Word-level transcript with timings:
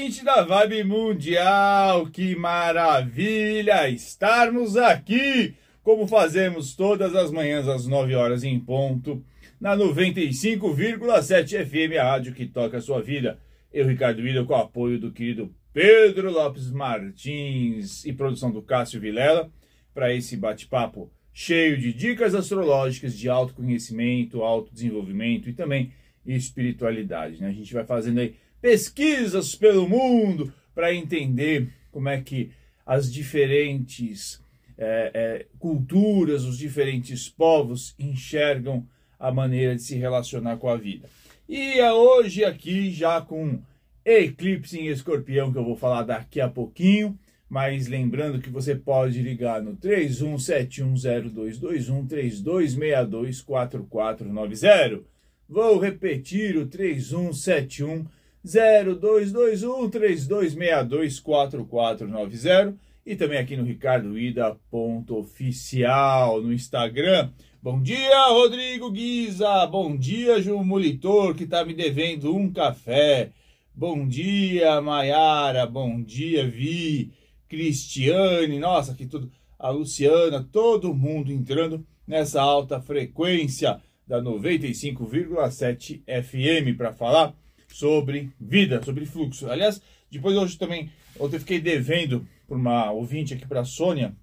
ouvinte 0.00 0.24
da 0.24 0.42
Vibe 0.42 0.84
Mundial, 0.84 2.06
que 2.06 2.34
maravilha 2.34 3.86
estarmos 3.90 4.74
aqui, 4.74 5.54
como 5.82 6.08
fazemos 6.08 6.74
todas 6.74 7.14
as 7.14 7.30
manhãs 7.30 7.68
às 7.68 7.86
9 7.86 8.14
horas 8.14 8.42
em 8.42 8.58
ponto, 8.58 9.22
na 9.60 9.76
95,7 9.76 11.66
FM, 11.66 11.98
a 11.98 12.04
rádio 12.04 12.32
que 12.32 12.46
toca 12.46 12.78
a 12.78 12.80
sua 12.80 13.02
vida. 13.02 13.38
Eu, 13.70 13.86
Ricardo 13.86 14.22
William, 14.22 14.46
com 14.46 14.54
o 14.54 14.56
apoio 14.56 14.98
do 14.98 15.12
querido 15.12 15.54
Pedro 15.70 16.30
Lopes 16.30 16.70
Martins 16.70 18.02
e 18.06 18.12
produção 18.14 18.50
do 18.50 18.62
Cássio 18.62 19.00
Vilela, 19.02 19.50
para 19.92 20.14
esse 20.14 20.34
bate-papo 20.34 21.12
cheio 21.30 21.76
de 21.76 21.92
dicas 21.92 22.34
astrológicas, 22.34 23.18
de 23.18 23.28
autoconhecimento, 23.28 24.42
autodesenvolvimento 24.42 25.50
e 25.50 25.52
também 25.52 25.92
espiritualidade. 26.24 27.38
Né? 27.38 27.48
A 27.48 27.52
gente 27.52 27.74
vai 27.74 27.84
fazendo 27.84 28.20
aí 28.20 28.34
pesquisas 28.60 29.54
pelo 29.54 29.88
mundo 29.88 30.52
para 30.74 30.94
entender 30.94 31.72
como 31.90 32.08
é 32.08 32.20
que 32.20 32.52
as 32.84 33.12
diferentes 33.12 34.40
é, 34.76 35.10
é, 35.14 35.46
culturas, 35.58 36.44
os 36.44 36.56
diferentes 36.56 37.28
povos 37.28 37.94
enxergam 37.98 38.86
a 39.18 39.30
maneira 39.30 39.76
de 39.76 39.82
se 39.82 39.96
relacionar 39.96 40.56
com 40.56 40.68
a 40.68 40.76
vida. 40.76 41.08
E 41.48 41.78
é 41.78 41.92
hoje 41.92 42.44
aqui 42.44 42.90
já 42.90 43.20
com 43.20 43.60
eclipse 44.04 44.78
em 44.78 44.86
escorpião 44.86 45.52
que 45.52 45.58
eu 45.58 45.64
vou 45.64 45.76
falar 45.76 46.04
daqui 46.04 46.40
a 46.40 46.48
pouquinho, 46.48 47.18
mas 47.48 47.88
lembrando 47.88 48.40
que 48.40 48.48
você 48.48 48.74
pode 48.74 49.20
ligar 49.20 49.60
no 49.60 49.76
31710221 49.76 52.08
32624490. 52.08 55.02
Vou 55.48 55.78
repetir 55.78 56.56
o 56.56 56.66
3171 56.66 58.06
0221 58.44 59.90
3262 59.90 61.20
4490 61.20 62.76
e 63.04 63.16
também 63.16 63.38
aqui 63.38 63.56
no 63.56 63.64
Ricardo 63.64 64.18
Ida 64.18 64.56
ponto 64.70 65.18
oficial 65.18 66.40
no 66.40 66.52
Instagram. 66.52 67.30
Bom 67.62 67.82
dia, 67.82 68.28
Rodrigo 68.28 68.90
Guiza. 68.90 69.66
Bom 69.66 69.96
dia, 69.96 70.40
Ju 70.40 70.62
Molitor, 70.64 71.34
que 71.34 71.46
tá 71.46 71.64
me 71.64 71.74
devendo 71.74 72.34
um 72.34 72.50
café. 72.50 73.32
Bom 73.74 74.06
dia, 74.06 74.80
Maiara. 74.80 75.66
Bom 75.66 76.02
dia, 76.02 76.48
Vi. 76.48 77.12
Cristiane. 77.48 78.58
Nossa, 78.58 78.94
que 78.94 79.06
tudo. 79.06 79.30
A 79.58 79.68
Luciana, 79.68 80.42
todo 80.50 80.94
mundo 80.94 81.30
entrando 81.30 81.86
nessa 82.06 82.40
alta 82.40 82.80
frequência 82.80 83.78
da 84.06 84.22
95,7 84.22 86.02
FM 86.06 86.76
para 86.78 86.94
falar 86.94 87.34
sobre 87.72 88.30
vida, 88.40 88.82
sobre 88.82 89.06
fluxo. 89.06 89.50
Aliás, 89.50 89.80
depois 90.10 90.36
hoje 90.36 90.58
também, 90.58 90.90
eu 91.18 91.30
fiquei 91.30 91.60
devendo 91.60 92.26
para 92.46 92.56
uma 92.56 92.90
ouvinte 92.90 93.32
aqui 93.32 93.46
para 93.46 93.60
a 93.60 93.64
Sônia, 93.64 94.14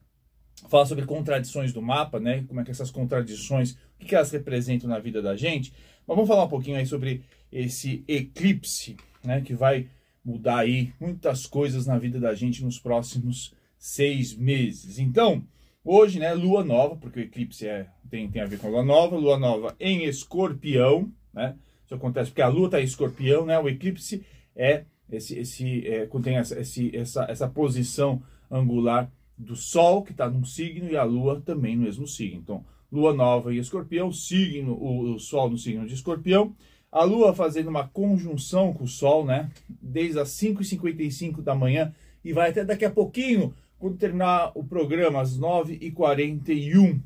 falar 0.68 0.86
sobre 0.86 1.06
contradições 1.06 1.72
do 1.72 1.82
mapa, 1.82 2.20
né? 2.20 2.44
Como 2.48 2.60
é 2.60 2.64
que 2.64 2.72
essas 2.72 2.92
contradições, 2.92 3.72
o 3.72 3.78
que, 4.00 4.08
que 4.08 4.16
elas 4.16 4.32
representam 4.32 4.90
na 4.90 5.00
vida 5.00 5.22
da 5.22 5.36
gente. 5.36 5.72
Mas 6.06 6.16
vamos 6.16 6.28
falar 6.28 6.44
um 6.44 6.50
pouquinho 6.50 6.78
aí 6.78 6.86
sobre 6.86 7.24
esse 7.52 8.04
eclipse, 8.08 8.98
né? 9.24 9.42
Que 9.42 9.54
vai 9.54 9.88
mudar 10.26 10.60
aí 10.60 10.92
muitas 11.00 11.46
coisas 11.46 11.86
na 11.86 11.98
vida 11.98 12.20
da 12.20 12.34
gente 12.36 12.64
nos 12.64 12.80
próximos 12.80 13.54
seis 13.78 14.36
meses. 14.36 15.00
Então, 15.00 15.42
hoje, 15.84 16.20
né? 16.20 16.34
Lua 16.34 16.66
nova, 16.66 16.98
porque 16.98 17.20
o 17.20 17.24
eclipse 17.24 17.66
é, 17.66 17.88
tem, 18.10 18.30
tem 18.30 18.42
a 18.42 18.46
ver 18.46 18.60
com 18.60 18.68
a 18.68 18.72
lua 18.72 18.84
nova, 18.84 19.16
lua 19.16 19.40
nova 19.40 19.76
em 19.80 20.04
escorpião, 20.04 21.10
né? 21.34 21.56
Isso 21.88 21.96
acontece 21.96 22.32
porque 22.32 22.42
a 22.42 22.50
Lua 22.50 22.66
está 22.66 22.82
em 22.82 22.84
escorpião, 22.84 23.46
né? 23.46 23.58
O 23.58 23.70
eclipse 23.70 24.22
é 24.54 24.84
esse, 25.10 25.40
esse 25.40 25.88
é, 25.88 26.06
contém 26.06 26.36
essa, 26.36 26.60
esse, 26.60 26.94
essa, 26.94 27.24
essa 27.30 27.48
posição 27.48 28.22
angular 28.52 29.10
do 29.38 29.56
Sol, 29.56 30.04
que 30.04 30.12
está 30.12 30.30
num 30.30 30.44
signo, 30.44 30.92
e 30.92 30.98
a 30.98 31.04
Lua 31.06 31.42
também 31.46 31.78
no 31.78 31.84
mesmo 31.84 32.06
signo. 32.06 32.42
Então, 32.44 32.66
Lua 32.92 33.14
nova 33.14 33.54
em 33.54 33.58
escorpião, 33.58 34.12
signo, 34.12 34.74
o, 34.74 35.14
o 35.14 35.20
Sol 35.20 35.50
no 35.50 35.58
signo 35.58 35.88
de 35.88 35.94
escorpião. 35.94 36.54
A 36.92 37.06
Lua 37.06 37.34
fazendo 37.34 37.70
uma 37.70 37.88
conjunção 37.88 38.74
com 38.74 38.84
o 38.84 38.88
Sol, 38.88 39.26
né? 39.26 39.50
Desde 39.70 40.20
as 40.20 40.30
5h55 40.32 41.42
da 41.42 41.56
manhã 41.56 41.96
e 42.22 42.34
vai 42.34 42.50
até 42.50 42.66
daqui 42.66 42.84
a 42.84 42.92
pouquinho, 42.92 43.54
quando 43.80 43.96
terminar 43.96 44.52
o 44.56 44.64
programa, 44.64 45.22
às 45.22 45.40
9h41. 45.40 47.00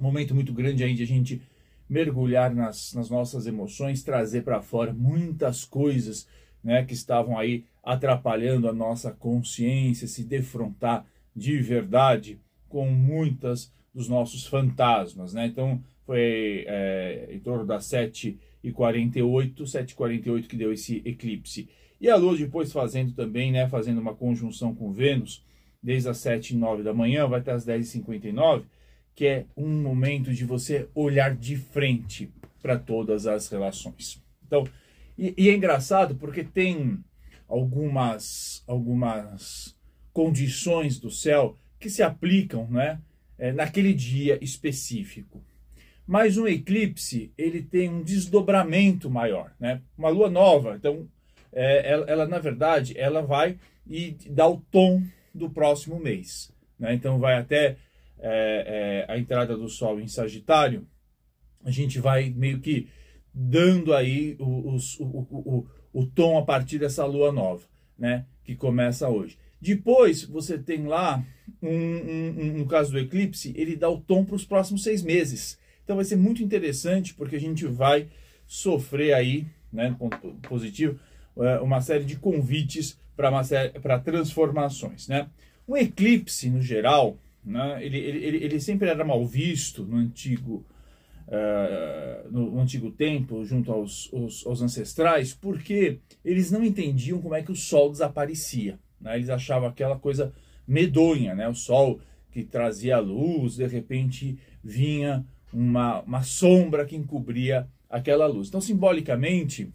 Momento 0.00 0.34
muito 0.34 0.52
grande 0.52 0.82
aí 0.82 0.92
de 0.92 1.04
a 1.04 1.06
gente 1.06 1.40
mergulhar 1.88 2.54
nas, 2.54 2.94
nas 2.94 3.10
nossas 3.10 3.46
emoções, 3.46 4.02
trazer 4.02 4.42
para 4.42 4.62
fora 4.62 4.92
muitas 4.92 5.64
coisas 5.64 6.26
né, 6.62 6.84
que 6.84 6.94
estavam 6.94 7.38
aí 7.38 7.64
atrapalhando 7.82 8.68
a 8.68 8.72
nossa 8.72 9.10
consciência, 9.10 10.06
se 10.06 10.24
defrontar 10.24 11.04
de 11.34 11.58
verdade 11.58 12.40
com 12.68 12.88
muitas 12.90 13.72
dos 13.94 14.08
nossos 14.08 14.46
fantasmas. 14.46 15.34
Né? 15.34 15.46
Então, 15.46 15.82
foi 16.06 16.64
é, 16.66 17.28
em 17.30 17.40
torno 17.40 17.66
das 17.66 17.84
7h48, 17.84 19.54
7h48 19.62 20.46
que 20.46 20.56
deu 20.56 20.72
esse 20.72 21.02
eclipse. 21.04 21.68
E 22.00 22.08
a 22.08 22.16
Lua 22.16 22.36
depois 22.36 22.72
fazendo 22.72 23.12
também, 23.12 23.52
né, 23.52 23.68
fazendo 23.68 24.00
uma 24.00 24.14
conjunção 24.14 24.74
com 24.74 24.92
Vênus, 24.92 25.44
desde 25.82 26.08
as 26.08 26.18
7 26.18 26.54
e 26.54 26.56
9 26.56 26.82
da 26.82 26.94
manhã, 26.94 27.26
vai 27.26 27.40
até 27.40 27.52
as 27.52 27.66
10h59, 27.66 28.64
que 29.14 29.26
é 29.26 29.46
um 29.56 29.82
momento 29.82 30.32
de 30.32 30.44
você 30.44 30.88
olhar 30.94 31.34
de 31.34 31.56
frente 31.56 32.32
para 32.62 32.78
todas 32.78 33.26
as 33.26 33.48
relações. 33.48 34.22
Então, 34.46 34.66
e, 35.18 35.34
e, 35.36 35.50
é 35.50 35.54
engraçado 35.54 36.14
porque 36.14 36.42
tem 36.42 36.98
algumas, 37.48 38.62
algumas 38.66 39.76
condições 40.12 40.98
do 40.98 41.10
céu 41.10 41.56
que 41.78 41.90
se 41.90 42.02
aplicam 42.02 42.66
né, 42.70 43.00
é, 43.38 43.52
naquele 43.52 43.92
dia 43.92 44.38
específico. 44.42 45.44
Mas 46.06 46.36
um 46.36 46.46
eclipse 46.46 47.32
ele 47.36 47.62
tem 47.62 47.88
um 47.88 48.02
desdobramento 48.02 49.10
maior, 49.10 49.54
né? 49.58 49.80
Uma 49.96 50.08
lua 50.08 50.28
nova, 50.28 50.76
então 50.76 51.08
é, 51.52 51.90
ela, 51.90 52.06
ela, 52.06 52.26
na 52.26 52.38
verdade 52.38 52.92
ela 52.98 53.22
vai 53.22 53.58
e 53.86 54.16
dá 54.28 54.48
o 54.48 54.60
tom 54.70 55.02
do 55.32 55.48
próximo 55.48 55.98
mês, 55.98 56.52
né? 56.78 56.92
Então 56.94 57.18
vai 57.18 57.34
até 57.34 57.76
é, 58.22 59.06
é, 59.08 59.12
a 59.12 59.18
entrada 59.18 59.56
do 59.56 59.68
Sol 59.68 60.00
em 60.00 60.06
Sagitário, 60.06 60.86
a 61.64 61.70
gente 61.70 61.98
vai 61.98 62.30
meio 62.30 62.60
que 62.60 62.88
dando 63.34 63.92
aí 63.92 64.36
o, 64.38 64.76
o, 64.76 64.78
o, 65.30 65.66
o, 65.92 66.06
tom 66.06 66.38
a 66.38 66.42
partir 66.42 66.78
dessa 66.78 67.04
lua 67.04 67.32
nova, 67.32 67.64
né? 67.98 68.26
Que 68.44 68.54
começa 68.54 69.08
hoje. 69.08 69.36
Depois 69.60 70.24
você 70.24 70.58
tem 70.58 70.86
lá, 70.86 71.24
um, 71.60 71.68
um, 71.68 72.28
um, 72.38 72.58
no 72.58 72.66
caso 72.66 72.92
do 72.92 72.98
eclipse, 72.98 73.52
ele 73.56 73.76
dá 73.76 73.88
o 73.88 74.00
tom 74.00 74.24
para 74.24 74.36
os 74.36 74.44
próximos 74.44 74.82
seis 74.82 75.02
meses. 75.02 75.58
Então 75.82 75.96
vai 75.96 76.04
ser 76.04 76.16
muito 76.16 76.42
interessante 76.42 77.14
porque 77.14 77.36
a 77.36 77.40
gente 77.40 77.66
vai 77.66 78.08
sofrer 78.46 79.14
aí, 79.14 79.46
né, 79.72 79.94
ponto 79.98 80.16
positivo, 80.48 80.98
é, 81.38 81.60
uma 81.60 81.80
série 81.80 82.04
de 82.04 82.16
convites 82.16 82.98
para 83.16 83.98
transformações, 83.98 85.08
né? 85.08 85.28
Um 85.66 85.76
eclipse, 85.76 86.50
no 86.50 86.60
geral, 86.60 87.16
né? 87.44 87.84
Ele, 87.84 87.98
ele, 87.98 88.44
ele 88.44 88.60
sempre 88.60 88.88
era 88.88 89.04
mal 89.04 89.24
visto 89.26 89.84
no 89.84 89.96
antigo, 89.96 90.64
uh, 91.26 92.30
no, 92.30 92.60
antigo 92.60 92.90
tempo, 92.90 93.44
junto 93.44 93.72
aos, 93.72 94.10
aos, 94.12 94.46
aos, 94.46 94.62
ancestrais, 94.62 95.34
porque 95.34 95.98
eles 96.24 96.50
não 96.50 96.64
entendiam 96.64 97.20
como 97.20 97.34
é 97.34 97.42
que 97.42 97.52
o 97.52 97.56
Sol 97.56 97.90
desaparecia. 97.90 98.78
Né? 99.00 99.16
Eles 99.16 99.28
achavam 99.28 99.68
aquela 99.68 99.98
coisa 99.98 100.32
medonha, 100.66 101.34
né? 101.34 101.48
o 101.48 101.54
Sol 101.54 102.00
que 102.30 102.44
trazia 102.44 102.96
a 102.96 103.00
luz, 103.00 103.56
de 103.56 103.66
repente 103.66 104.38
vinha 104.64 105.24
uma, 105.52 106.00
uma 106.00 106.22
sombra 106.22 106.86
que 106.86 106.96
encobria 106.96 107.68
aquela 107.90 108.26
luz. 108.26 108.48
Então, 108.48 108.60
simbolicamente, 108.60 109.70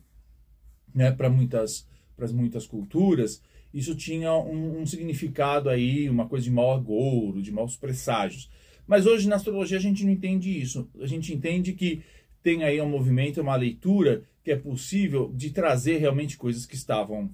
né, 0.93 1.11
para 1.11 1.29
muitas, 1.29 1.87
muitas 2.33 2.65
culturas, 2.65 3.41
isso 3.77 3.93
tinha 3.93 4.33
um, 4.33 4.81
um, 4.81 4.85
significado 4.87 5.69
aí, 5.69 6.09
uma 6.09 6.27
coisa 6.27 6.43
de 6.43 6.49
mau 6.49 6.73
agouro, 6.73 7.43
de 7.43 7.51
maus 7.51 7.77
presságios. 7.77 8.49
Mas 8.87 9.05
hoje 9.05 9.29
na 9.29 9.35
astrologia 9.35 9.77
a 9.77 9.81
gente 9.81 10.03
não 10.03 10.11
entende 10.11 10.49
isso. 10.49 10.89
A 10.99 11.05
gente 11.05 11.31
entende 11.31 11.73
que 11.73 12.01
tem 12.41 12.63
aí 12.63 12.81
um 12.81 12.89
movimento, 12.89 13.39
uma 13.39 13.55
leitura 13.55 14.23
que 14.43 14.49
é 14.49 14.55
possível 14.55 15.31
de 15.35 15.51
trazer 15.51 15.97
realmente 15.97 16.37
coisas 16.37 16.65
que 16.65 16.73
estavam, 16.73 17.29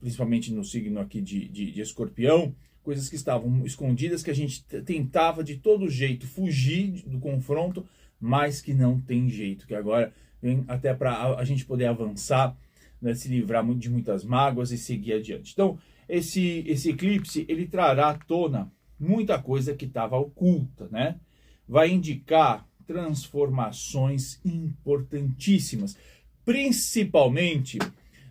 principalmente 0.00 0.50
no 0.54 0.64
signo 0.64 1.00
aqui 1.00 1.20
de, 1.20 1.48
de, 1.48 1.70
de 1.70 1.80
escorpião, 1.82 2.54
coisas 2.82 3.06
que 3.10 3.16
estavam 3.16 3.66
escondidas, 3.66 4.22
que 4.22 4.30
a 4.30 4.34
gente 4.34 4.64
tentava 4.86 5.44
de 5.44 5.58
todo 5.58 5.90
jeito 5.90 6.26
fugir 6.26 7.02
do 7.06 7.18
confronto, 7.18 7.86
mas 8.18 8.62
que 8.62 8.72
não 8.72 8.98
tem 8.98 9.28
jeito, 9.28 9.66
que 9.66 9.74
agora 9.74 10.14
vem 10.40 10.64
até 10.66 10.94
para 10.94 11.34
a 11.36 11.44
gente 11.44 11.66
poder 11.66 11.86
avançar 11.86 12.56
né, 13.04 13.14
se 13.14 13.28
livrar 13.28 13.62
de 13.74 13.90
muitas 13.90 14.24
mágoas 14.24 14.72
e 14.72 14.78
seguir 14.78 15.12
adiante. 15.12 15.52
Então, 15.52 15.78
esse, 16.08 16.64
esse 16.66 16.90
eclipse, 16.90 17.44
ele 17.48 17.66
trará 17.66 18.08
à 18.08 18.14
tona 18.14 18.72
muita 18.98 19.38
coisa 19.38 19.74
que 19.74 19.84
estava 19.84 20.16
oculta, 20.16 20.88
né? 20.90 21.20
Vai 21.68 21.90
indicar 21.90 22.66
transformações 22.86 24.40
importantíssimas, 24.44 25.96
principalmente 26.44 27.78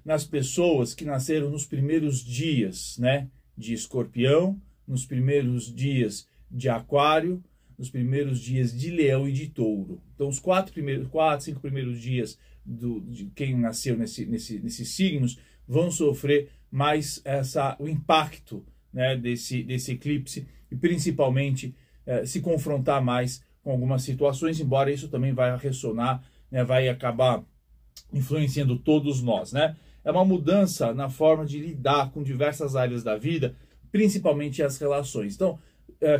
nas 0.03 0.25
pessoas 0.25 0.95
que 0.95 1.05
nasceram 1.05 1.49
nos 1.49 1.65
primeiros 1.65 2.23
dias, 2.23 2.97
né, 2.97 3.29
de 3.57 3.73
Escorpião, 3.73 4.59
nos 4.87 5.05
primeiros 5.05 5.73
dias 5.73 6.27
de 6.49 6.67
Aquário, 6.67 7.43
nos 7.77 7.89
primeiros 7.89 8.39
dias 8.39 8.77
de 8.77 8.91
Leão 8.91 9.27
e 9.27 9.31
de 9.31 9.47
Touro. 9.47 10.01
Então, 10.13 10.27
os 10.27 10.39
quatro 10.39 10.73
primeiros, 10.73 11.07
quatro, 11.07 11.45
cinco 11.45 11.59
primeiros 11.61 11.99
dias 11.99 12.37
do, 12.65 13.01
de 13.01 13.25
quem 13.35 13.57
nasceu 13.57 13.97
nesse, 13.97 14.25
nesse, 14.25 14.59
nesses 14.59 14.89
signos 14.89 15.37
vão 15.67 15.91
sofrer 15.91 16.49
mais 16.71 17.21
essa, 17.23 17.75
o 17.79 17.87
impacto 17.87 18.65
né, 18.91 19.15
desse, 19.15 19.63
desse 19.63 19.93
eclipse 19.93 20.47
e 20.71 20.75
principalmente 20.75 21.75
eh, 22.05 22.25
se 22.25 22.41
confrontar 22.41 23.03
mais 23.03 23.43
com 23.63 23.71
algumas 23.71 24.03
situações, 24.03 24.59
embora 24.59 24.91
isso 24.91 25.07
também 25.07 25.33
vai 25.33 25.55
ressonar, 25.57 26.23
né, 26.51 26.63
vai 26.63 26.89
acabar 26.89 27.43
influenciando 28.11 28.77
todos 28.77 29.21
nós. 29.21 29.53
Né? 29.53 29.75
É 30.03 30.11
uma 30.11 30.25
mudança 30.25 30.93
na 30.93 31.09
forma 31.09 31.45
de 31.45 31.59
lidar 31.59 32.11
com 32.11 32.23
diversas 32.23 32.75
áreas 32.75 33.03
da 33.03 33.15
vida, 33.15 33.55
principalmente 33.91 34.61
as 34.61 34.77
relações. 34.77 35.35
Então, 35.35 35.59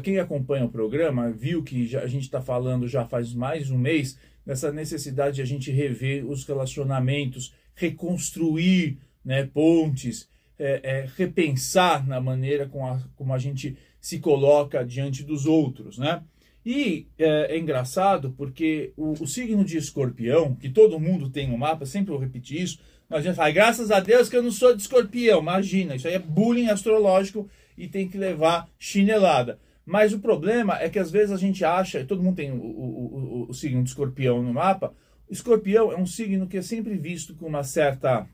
quem 0.02 0.18
acompanha 0.18 0.66
o 0.66 0.70
programa 0.70 1.30
viu 1.30 1.62
que 1.62 1.96
a 1.98 2.08
gente 2.08 2.24
está 2.24 2.42
falando 2.42 2.88
já 2.88 3.06
faz 3.06 3.34
mais 3.34 3.70
um 3.70 3.78
mês 3.78 4.18
nessa 4.46 4.72
necessidade 4.72 5.38
de 5.38 5.42
a 5.42 5.46
gente 5.46 5.72
rever 5.72 6.26
os 6.26 6.46
relacionamentos, 6.46 7.54
reconstruir 7.76 8.98
né, 9.24 9.46
pontes, 9.46 10.30
é, 10.60 10.82
é, 10.84 11.10
repensar 11.18 12.08
na 12.08 12.22
maneira 12.22 12.68
com 12.68 12.86
a, 12.86 13.00
como 13.16 13.34
a 13.34 13.38
gente 13.38 13.78
se 14.00 14.20
coloca 14.20 14.86
diante 14.86 15.24
dos 15.24 15.46
outros, 15.46 15.98
né? 15.98 16.24
E 16.66 17.08
é, 17.18 17.56
é 17.56 17.60
engraçado 17.60 18.34
porque 18.38 18.94
o, 18.96 19.12
o, 19.12 19.28
signo 19.28 19.66
de 19.66 19.78
escorpião, 19.78 20.56
que 20.56 20.70
todo 20.70 21.00
mundo 21.00 21.30
tem 21.30 21.50
no 21.50 21.58
mapa, 21.58 21.86
sempre 21.86 22.14
eu 22.14 22.18
repetir 22.18 22.62
isso, 22.62 22.80
mas 23.10 23.20
a 23.20 23.22
gente 23.24 23.36
fala, 23.36 23.52
graças 23.52 23.92
a 23.92 24.00
Deus 24.00 24.30
que 24.30 24.38
eu 24.38 24.44
não 24.44 24.52
sou 24.52 24.74
de 24.74 24.82
escorpião, 24.82 25.42
imagina, 25.42 25.96
isso 25.96 26.08
aí 26.08 26.14
é 26.14 26.20
bullying 26.20 26.70
astrológico 26.70 27.50
e 27.78 27.88
tem 27.88 28.08
que 28.08 28.18
levar 28.18 28.70
chinelada. 28.78 29.60
Mas 29.86 30.14
o 30.14 30.20
problema 30.20 30.80
é 30.80 30.90
que 30.90 31.00
às 31.00 31.12
vezes 31.12 31.32
a 31.32 31.38
gente 31.38 31.64
acha, 31.66 32.06
todo 32.06 32.24
mundo 32.24 32.36
tem 32.36 32.52
o, 32.52 32.56
o, 32.56 33.44
o, 33.44 33.50
o 33.50 33.54
signo 33.54 33.84
de 33.84 33.90
escorpião 33.90 34.42
no 34.42 34.54
mapa, 34.54 34.94
escorpião 35.30 35.92
é 35.92 35.98
um 35.98 36.06
signo 36.06 36.48
que 36.48 36.58
é 36.58 36.62
sempre 36.62 36.96
visto 36.98 37.36
com 37.36 37.48
uma 37.48 37.64
certa 37.64 38.28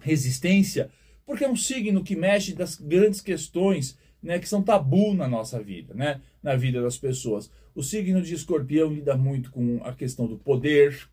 resistência, 0.00 0.90
porque 1.24 1.44
é 1.44 1.48
um 1.48 1.56
signo 1.56 2.04
que 2.04 2.14
mexe 2.14 2.52
das 2.52 2.76
grandes 2.76 3.20
questões 3.20 3.98
né, 4.22 4.38
que 4.38 4.48
são 4.48 4.62
tabu 4.62 5.14
na 5.14 5.28
nossa 5.28 5.62
vida, 5.62 5.94
né, 5.94 6.20
na 6.42 6.56
vida 6.56 6.82
das 6.82 6.96
pessoas. 6.98 7.50
O 7.74 7.82
signo 7.82 8.22
de 8.22 8.34
escorpião 8.34 8.92
lida 8.92 9.16
muito 9.16 9.50
com 9.50 9.80
a 9.84 9.92
questão 9.92 10.26
do 10.26 10.38
poder, 10.38 11.08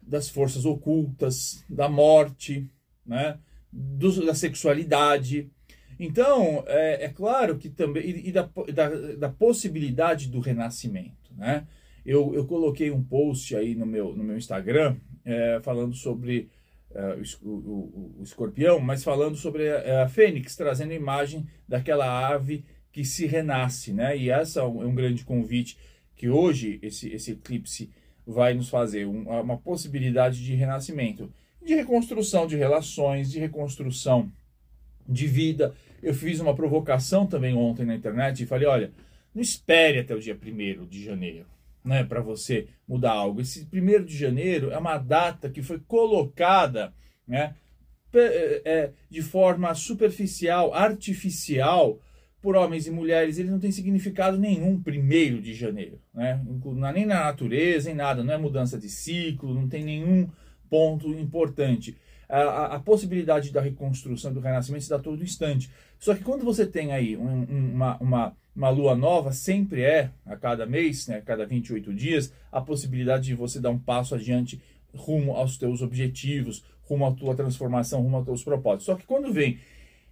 das 0.00 0.28
forças 0.28 0.64
ocultas, 0.64 1.64
da 1.68 1.88
morte, 1.88 2.68
né, 3.04 3.38
do, 3.72 4.24
da 4.24 4.34
sexualidade. 4.34 5.50
Então, 5.98 6.62
é, 6.66 7.06
é, 7.06 7.08
claro 7.08 7.58
que 7.58 7.68
também. 7.68 8.04
E, 8.04 8.28
e 8.28 8.32
da, 8.32 8.48
da, 8.72 8.88
da, 9.16 9.28
possibilidade 9.28 10.28
do 10.28 10.38
renascimento. 10.38 11.34
Né? 11.36 11.66
Eu, 12.06 12.34
eu 12.34 12.46
coloquei 12.46 12.90
um 12.90 13.02
post 13.02 13.56
aí 13.56 13.74
no 13.74 13.84
meu, 13.84 14.14
no 14.14 14.22
meu 14.22 14.36
Instagram 14.36 14.96
é, 15.24 15.60
falando 15.62 15.94
sobre 15.94 16.48
é, 16.94 17.18
o, 17.42 17.48
o, 17.48 18.14
o, 18.20 18.22
escorpião, 18.22 18.78
mas 18.78 19.02
falando 19.02 19.36
sobre 19.36 19.70
a, 19.70 20.04
a, 20.04 20.08
fênix, 20.08 20.54
trazendo 20.54 20.92
a 20.92 20.96
imagem 20.96 21.46
daquela 21.66 22.28
ave 22.28 22.64
que 22.92 23.04
se 23.04 23.26
renasce. 23.26 23.92
Né? 23.92 24.16
E 24.16 24.30
essa 24.30 24.60
é 24.60 24.64
um, 24.64 24.88
é 24.88 24.94
grande 24.94 25.24
convite 25.24 25.76
que 26.14 26.28
hoje 26.28 26.78
esse, 26.82 27.08
esse 27.12 27.32
eclipse 27.32 27.90
vai 28.26 28.54
nos 28.54 28.68
fazer 28.68 29.06
um, 29.06 29.28
uma 29.28 29.56
possibilidade 29.56 30.44
de 30.44 30.54
renascimento, 30.54 31.32
de 31.64 31.74
reconstrução 31.74 32.46
de 32.46 32.56
relações, 32.56 33.30
de 33.30 33.38
reconstrução 33.38 34.30
de 35.08 35.26
vida, 35.26 35.74
eu 36.02 36.14
fiz 36.14 36.40
uma 36.40 36.54
provocação 36.54 37.26
também 37.26 37.54
ontem 37.54 37.84
na 37.84 37.94
internet 37.94 38.42
e 38.42 38.46
falei: 38.46 38.66
olha, 38.66 38.92
não 39.34 39.42
espere 39.42 40.00
até 40.00 40.14
o 40.14 40.20
dia 40.20 40.36
1 40.36 40.86
de 40.86 41.04
janeiro 41.04 41.46
né, 41.84 42.04
para 42.04 42.20
você 42.20 42.66
mudar 42.86 43.12
algo. 43.12 43.40
Esse 43.40 43.66
1 43.72 44.04
de 44.04 44.16
janeiro 44.16 44.70
é 44.70 44.78
uma 44.78 44.98
data 44.98 45.48
que 45.48 45.62
foi 45.62 45.80
colocada 45.80 46.92
né, 47.26 47.54
é, 48.12 48.62
é, 48.64 48.92
de 49.08 49.22
forma 49.22 49.74
superficial, 49.74 50.74
artificial, 50.74 52.00
por 52.40 52.56
homens 52.56 52.86
e 52.86 52.90
mulheres. 52.90 53.38
Ele 53.38 53.50
não 53.50 53.58
tem 53.58 53.72
significado 53.72 54.38
nenhum 54.38 54.82
1 54.86 55.40
de 55.40 55.54
janeiro. 55.54 56.00
Né? 56.14 56.40
É 56.40 56.92
nem 56.92 57.06
na 57.06 57.24
natureza, 57.24 57.88
nem 57.88 57.96
nada. 57.96 58.22
Não 58.22 58.34
é 58.34 58.38
mudança 58.38 58.78
de 58.78 58.88
ciclo, 58.88 59.54
não 59.54 59.68
tem 59.68 59.82
nenhum 59.82 60.28
ponto 60.68 61.08
importante 61.14 61.96
a, 62.28 62.76
a, 62.76 62.80
possibilidade 62.80 63.50
da 63.50 63.60
reconstrução, 63.60 64.32
do 64.32 64.40
renascimento 64.40 64.84
se 64.84 64.90
dá 64.90 64.98
todo 64.98 65.22
instante. 65.22 65.70
Só 65.98 66.14
que 66.14 66.22
quando 66.22 66.44
você 66.44 66.66
tem 66.66 66.92
aí 66.92 67.16
um, 67.16 67.44
uma, 67.44 67.96
uma, 67.98 68.36
uma 68.54 68.70
lua 68.70 68.94
nova, 68.94 69.32
sempre 69.32 69.82
é, 69.82 70.10
a 70.24 70.36
cada 70.36 70.66
mês, 70.66 71.06
né, 71.08 71.16
a 71.16 71.22
cada 71.22 71.44
28 71.44 71.92
dias, 71.92 72.32
a 72.52 72.60
possibilidade 72.60 73.24
de 73.24 73.34
você 73.34 73.60
dar 73.60 73.70
um 73.70 73.78
passo 73.78 74.14
adiante 74.14 74.60
rumo 74.94 75.32
aos 75.32 75.56
teus 75.56 75.82
objetivos, 75.82 76.64
rumo 76.82 77.06
à 77.06 77.12
tua 77.12 77.34
transformação, 77.34 78.00
rumo 78.00 78.16
aos 78.16 78.24
teus 78.24 78.42
propósitos. 78.42 78.86
Só 78.86 78.94
que 78.94 79.06
quando 79.06 79.32
vem 79.32 79.58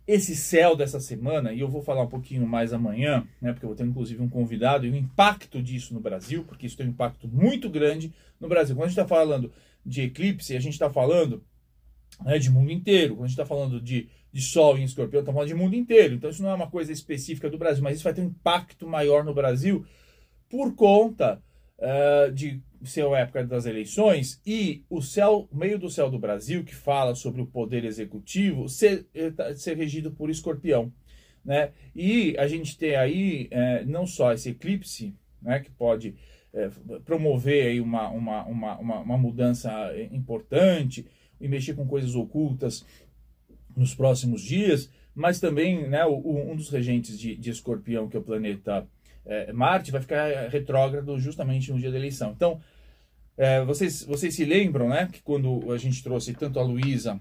esse 0.06 0.36
céu 0.36 0.76
dessa 0.76 1.00
semana, 1.00 1.52
e 1.52 1.60
eu 1.60 1.68
vou 1.68 1.82
falar 1.82 2.02
um 2.02 2.08
pouquinho 2.08 2.46
mais 2.46 2.72
amanhã, 2.72 3.26
né, 3.40 3.52
porque 3.52 3.64
eu 3.64 3.70
vou 3.70 3.76
ter 3.76 3.84
inclusive 3.84 4.22
um 4.22 4.28
convidado, 4.28 4.86
e 4.86 4.90
o 4.90 4.96
impacto 4.96 5.60
disso 5.62 5.94
no 5.94 6.00
Brasil, 6.00 6.44
porque 6.44 6.66
isso 6.66 6.76
tem 6.76 6.86
um 6.86 6.90
impacto 6.90 7.26
muito 7.26 7.68
grande 7.68 8.12
no 8.40 8.48
Brasil. 8.48 8.76
Quando 8.76 8.84
a 8.84 8.88
gente 8.88 8.98
está 8.98 9.08
falando 9.08 9.52
de 9.84 10.02
eclipse, 10.02 10.56
a 10.56 10.60
gente 10.60 10.74
está 10.74 10.90
falando 10.90 11.42
né, 12.24 12.38
de 12.38 12.50
mundo 12.50 12.70
inteiro. 12.70 13.14
Quando 13.14 13.24
a 13.24 13.28
gente 13.28 13.38
está 13.38 13.46
falando 13.46 13.80
de, 13.80 14.08
de 14.36 14.42
Sol 14.42 14.76
em 14.76 14.84
escorpião, 14.84 15.20
estamos 15.20 15.34
falando 15.34 15.48
de 15.48 15.54
mundo 15.54 15.74
inteiro. 15.74 16.14
Então 16.14 16.28
isso 16.28 16.42
não 16.42 16.50
é 16.50 16.54
uma 16.54 16.70
coisa 16.70 16.92
específica 16.92 17.48
do 17.48 17.56
Brasil, 17.56 17.82
mas 17.82 17.96
isso 17.96 18.04
vai 18.04 18.12
ter 18.12 18.20
um 18.20 18.26
impacto 18.26 18.86
maior 18.86 19.24
no 19.24 19.32
Brasil 19.32 19.86
por 20.46 20.74
conta 20.74 21.42
uh, 21.78 22.30
de 22.30 22.60
ser 22.84 23.06
a 23.06 23.18
época 23.18 23.46
das 23.46 23.64
eleições 23.64 24.38
e 24.46 24.84
o 24.90 25.00
céu, 25.00 25.48
meio 25.50 25.78
do 25.78 25.88
céu 25.88 26.10
do 26.10 26.18
Brasil, 26.18 26.62
que 26.64 26.74
fala 26.74 27.14
sobre 27.14 27.40
o 27.40 27.46
poder 27.46 27.82
executivo, 27.86 28.68
ser, 28.68 29.06
eh, 29.14 29.30
tá, 29.30 29.54
ser 29.54 29.74
regido 29.74 30.10
por 30.10 30.28
escorpião. 30.28 30.92
Né? 31.42 31.70
E 31.94 32.36
a 32.38 32.46
gente 32.46 32.76
tem 32.76 32.94
aí 32.94 33.48
é, 33.50 33.86
não 33.86 34.06
só 34.06 34.34
esse 34.34 34.50
eclipse, 34.50 35.14
né, 35.40 35.60
que 35.60 35.70
pode 35.70 36.14
promover 37.04 37.66
aí 37.66 37.80
uma, 37.82 38.08
uma, 38.08 38.44
uma, 38.46 38.78
uma 38.78 39.18
mudança 39.18 39.70
importante, 40.10 41.06
e 41.40 41.48
mexer 41.48 41.74
com 41.74 41.86
coisas 41.86 42.14
ocultas 42.14 42.84
nos 43.76 43.94
próximos 43.94 44.42
dias, 44.42 44.90
mas 45.14 45.38
também 45.38 45.88
né, 45.88 46.04
o, 46.04 46.50
um 46.50 46.56
dos 46.56 46.70
regentes 46.70 47.18
de, 47.18 47.36
de 47.36 47.50
escorpião, 47.50 48.08
que 48.08 48.16
é 48.16 48.20
o 48.20 48.22
planeta 48.22 48.86
é, 49.24 49.52
Marte, 49.52 49.92
vai 49.92 50.00
ficar 50.00 50.48
retrógrado 50.48 51.18
justamente 51.18 51.70
no 51.70 51.78
dia 51.78 51.90
da 51.90 51.98
eleição. 51.98 52.32
Então, 52.34 52.60
é, 53.36 53.62
vocês, 53.64 54.02
vocês 54.04 54.34
se 54.34 54.44
lembram 54.44 54.88
né, 54.88 55.08
que 55.12 55.20
quando 55.22 55.70
a 55.72 55.76
gente 55.76 56.02
trouxe 56.02 56.32
tanto 56.32 56.58
a 56.58 56.62
Luísa 56.62 57.20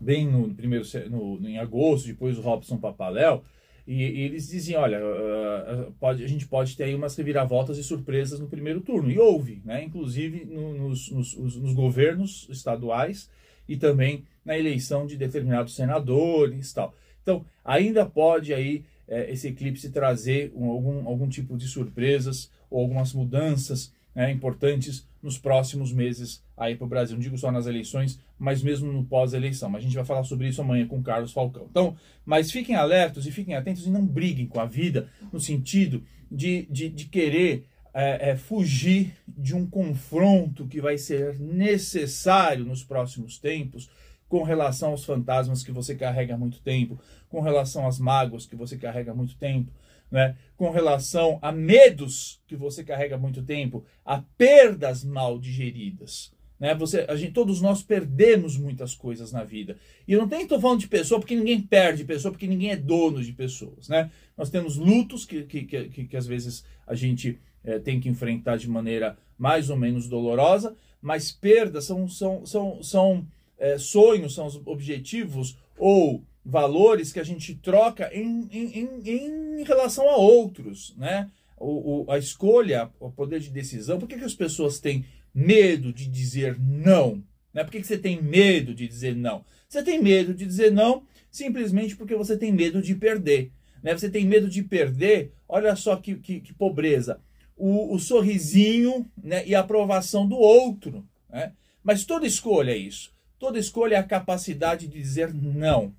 bem 0.00 0.28
no 0.28 0.54
primeiro 0.54 0.84
no, 1.10 1.48
em 1.48 1.58
agosto, 1.58 2.06
depois 2.06 2.38
o 2.38 2.42
Robson 2.42 2.76
Papaléu, 2.76 3.42
e, 3.86 3.94
e, 3.94 4.20
eles 4.22 4.48
diziam, 4.48 4.82
olha, 4.82 5.00
uh, 5.00 5.92
pode, 5.98 6.22
a 6.24 6.28
gente 6.28 6.46
pode 6.46 6.76
ter 6.76 6.84
aí 6.84 6.94
umas 6.94 7.16
reviravoltas 7.16 7.78
e 7.78 7.82
surpresas 7.82 8.38
no 8.38 8.46
primeiro 8.46 8.80
turno. 8.80 9.10
E 9.10 9.18
houve, 9.18 9.60
né? 9.64 9.82
inclusive 9.82 10.44
no, 10.44 10.72
nos, 10.74 11.10
nos, 11.10 11.34
nos, 11.34 11.74
governos 11.74 12.46
estaduais 12.48 13.28
e 13.68 13.76
também 13.76 14.24
na 14.44 14.58
eleição 14.58 15.06
de 15.06 15.16
determinados 15.16 15.74
senadores 15.74 16.72
tal. 16.72 16.94
Então, 17.22 17.44
ainda 17.64 18.04
pode 18.04 18.52
aí 18.52 18.84
é, 19.08 19.30
esse 19.30 19.48
eclipse 19.48 19.90
trazer 19.90 20.52
um, 20.54 20.68
algum, 20.68 21.06
algum 21.06 21.28
tipo 21.28 21.56
de 21.56 21.68
surpresas 21.68 22.50
ou 22.70 22.80
algumas 22.80 23.12
mudanças 23.12 23.92
né, 24.14 24.30
importantes 24.30 25.06
nos 25.22 25.38
próximos 25.38 25.92
meses 25.92 26.42
aí 26.56 26.74
para 26.74 26.84
o 26.84 26.88
Brasil. 26.88 27.16
Não 27.16 27.22
digo 27.22 27.38
só 27.38 27.50
nas 27.52 27.66
eleições, 27.66 28.18
mas 28.38 28.62
mesmo 28.62 28.92
no 28.92 29.04
pós-eleição. 29.04 29.70
Mas 29.70 29.82
a 29.82 29.84
gente 29.84 29.94
vai 29.94 30.04
falar 30.04 30.24
sobre 30.24 30.48
isso 30.48 30.60
amanhã 30.60 30.86
com 30.86 30.98
o 30.98 31.02
Carlos 31.02 31.32
Falcão. 31.32 31.66
Então, 31.70 31.96
mas 32.24 32.50
fiquem 32.50 32.74
alertos 32.74 33.26
e 33.26 33.30
fiquem 33.30 33.54
atentos 33.54 33.86
e 33.86 33.90
não 33.90 34.04
briguem 34.04 34.46
com 34.46 34.60
a 34.60 34.66
vida 34.66 35.08
no 35.32 35.38
sentido 35.38 36.02
de, 36.30 36.66
de, 36.70 36.88
de 36.88 37.04
querer 37.06 37.66
é, 37.94 38.30
é, 38.30 38.36
fugir 38.36 39.14
de 39.28 39.54
um 39.54 39.66
confronto 39.66 40.66
que 40.66 40.80
vai 40.80 40.96
ser 40.96 41.38
necessário 41.38 42.64
nos 42.64 42.82
próximos 42.82 43.38
tempos 43.38 43.90
com 44.28 44.42
relação 44.42 44.90
aos 44.92 45.04
fantasmas 45.04 45.62
que 45.62 45.70
você 45.70 45.94
carrega 45.94 46.34
há 46.34 46.38
muito 46.38 46.60
tempo, 46.60 46.98
com 47.28 47.40
relação 47.40 47.86
às 47.86 47.98
mágoas 47.98 48.46
que 48.46 48.56
você 48.56 48.78
carrega 48.78 49.12
há 49.12 49.14
muito 49.14 49.36
tempo, 49.36 49.70
né, 50.10 50.36
com 50.56 50.70
relação 50.70 51.38
a 51.42 51.52
medos 51.52 52.40
que 52.46 52.56
você 52.56 52.82
carrega 52.82 53.16
há 53.16 53.18
muito 53.18 53.42
tempo, 53.42 53.84
a 54.04 54.22
perdas 54.38 55.04
mal 55.04 55.38
digeridas. 55.38 56.32
Né? 56.62 56.74
Você, 56.76 57.04
a 57.08 57.16
gente, 57.16 57.32
todos 57.32 57.60
nós 57.60 57.82
perdemos 57.82 58.56
muitas 58.56 58.94
coisas 58.94 59.32
na 59.32 59.42
vida. 59.42 59.76
E 60.06 60.12
eu 60.12 60.24
não 60.24 60.40
estou 60.40 60.60
falando 60.60 60.78
de 60.78 60.86
pessoa 60.86 61.18
porque 61.18 61.34
ninguém 61.34 61.60
perde 61.60 62.04
pessoa, 62.04 62.30
porque 62.30 62.46
ninguém 62.46 62.70
é 62.70 62.76
dono 62.76 63.20
de 63.20 63.32
pessoas. 63.32 63.88
Né? 63.88 64.10
Nós 64.36 64.48
temos 64.48 64.76
lutos 64.76 65.24
que, 65.24 65.42
que, 65.42 65.64
que, 65.64 65.88
que, 65.88 66.04
que 66.04 66.16
às 66.16 66.24
vezes 66.24 66.64
a 66.86 66.94
gente 66.94 67.40
é, 67.64 67.78
tem 67.78 68.00
que 68.00 68.08
enfrentar 68.08 68.56
de 68.56 68.68
maneira 68.68 69.16
mais 69.38 69.70
ou 69.70 69.76
menos 69.76 70.08
dolorosa, 70.08 70.76
mas 71.00 71.32
perdas 71.32 71.84
são, 71.84 72.08
são, 72.08 72.46
são, 72.46 72.82
são 72.82 73.26
é, 73.58 73.78
sonhos, 73.78 74.34
são 74.34 74.46
os 74.46 74.60
objetivos 74.64 75.56
ou 75.78 76.22
valores 76.44 77.12
que 77.12 77.20
a 77.20 77.24
gente 77.24 77.54
troca 77.54 78.10
em, 78.12 78.48
em, 78.50 78.80
em, 78.80 79.60
em 79.60 79.64
relação 79.64 80.08
a 80.08 80.16
outros, 80.16 80.94
né? 80.96 81.30
O, 81.56 82.04
o, 82.04 82.10
a 82.10 82.18
escolha, 82.18 82.90
o 82.98 83.10
poder 83.10 83.38
de 83.38 83.48
decisão. 83.48 83.98
Por 83.98 84.08
que, 84.08 84.18
que 84.18 84.24
as 84.24 84.34
pessoas 84.34 84.80
têm 84.80 85.04
medo 85.32 85.92
de 85.92 86.08
dizer 86.08 86.58
não? 86.58 87.22
Né? 87.54 87.62
Por 87.62 87.70
que, 87.70 87.80
que 87.80 87.86
você 87.86 87.98
tem 87.98 88.20
medo 88.20 88.74
de 88.74 88.88
dizer 88.88 89.14
não? 89.14 89.44
Você 89.68 89.80
tem 89.82 90.02
medo 90.02 90.34
de 90.34 90.44
dizer 90.44 90.72
não 90.72 91.04
simplesmente 91.32 91.96
porque 91.96 92.14
você 92.14 92.36
tem 92.36 92.52
medo 92.52 92.82
de 92.82 92.94
perder. 92.94 93.50
Né? 93.82 93.96
Você 93.96 94.08
tem 94.10 94.26
medo 94.26 94.48
de 94.48 94.62
perder, 94.62 95.32
olha 95.48 95.74
só 95.74 95.96
que, 95.96 96.16
que, 96.16 96.40
que 96.40 96.52
pobreza, 96.52 97.20
o, 97.56 97.94
o, 97.94 97.98
sorrisinho 97.98 99.06
né? 99.22 99.46
e 99.46 99.54
a 99.54 99.60
aprovação 99.60 100.26
do 100.26 100.36
outro. 100.36 101.06
Né? 101.28 101.52
Mas 101.82 102.04
toda 102.04 102.26
escolha 102.26 102.72
é 102.72 102.76
isso. 102.76 103.12
Toda 103.38 103.58
escolha 103.58 103.96
é 103.96 103.98
a 103.98 104.04
capacidade 104.04 104.86
de 104.86 104.98
dizer 104.98 105.32
não. 105.34 105.94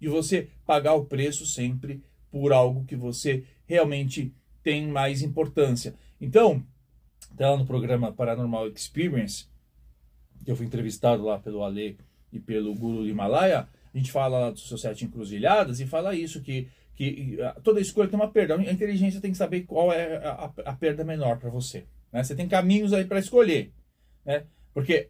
De 0.00 0.08
você 0.08 0.48
pagar 0.66 0.94
o 0.94 1.04
preço 1.04 1.46
sempre 1.46 2.02
por 2.30 2.52
algo 2.52 2.84
que 2.84 2.96
você 2.96 3.44
realmente 3.66 4.32
tem 4.62 4.86
mais 4.86 5.22
importância. 5.22 5.94
Então, 6.20 6.64
até 7.32 7.48
lá 7.48 7.56
no 7.56 7.66
programa 7.66 8.12
Paranormal 8.12 8.68
Experience, 8.68 9.46
que 10.44 10.50
eu 10.50 10.56
fui 10.56 10.66
entrevistado 10.66 11.24
lá 11.24 11.38
pelo 11.38 11.64
Ale 11.64 11.96
e 12.32 12.38
pelo 12.38 12.74
Guru 12.74 13.06
Himalaia, 13.06 13.68
a 13.94 13.98
gente 13.98 14.10
fala 14.10 14.38
lá 14.38 14.50
do 14.50 14.58
seu 14.58 14.78
sete 14.78 15.04
encruzilhadas 15.04 15.80
e 15.80 15.86
fala 15.86 16.14
isso, 16.14 16.40
que, 16.40 16.68
que 16.94 17.38
toda 17.62 17.80
escolha 17.80 18.08
tem 18.08 18.18
uma 18.18 18.30
perda. 18.30 18.56
A 18.56 18.72
inteligência 18.72 19.20
tem 19.20 19.32
que 19.32 19.38
saber 19.38 19.62
qual 19.62 19.92
é 19.92 20.16
a, 20.16 20.52
a, 20.66 20.72
perda 20.74 21.04
menor 21.04 21.38
para 21.38 21.50
você. 21.50 21.84
Né? 22.12 22.22
Você 22.22 22.34
tem 22.34 22.48
caminhos 22.48 22.92
aí 22.92 23.04
para 23.04 23.18
escolher. 23.18 23.72
Né? 24.24 24.44
Porque 24.74 25.08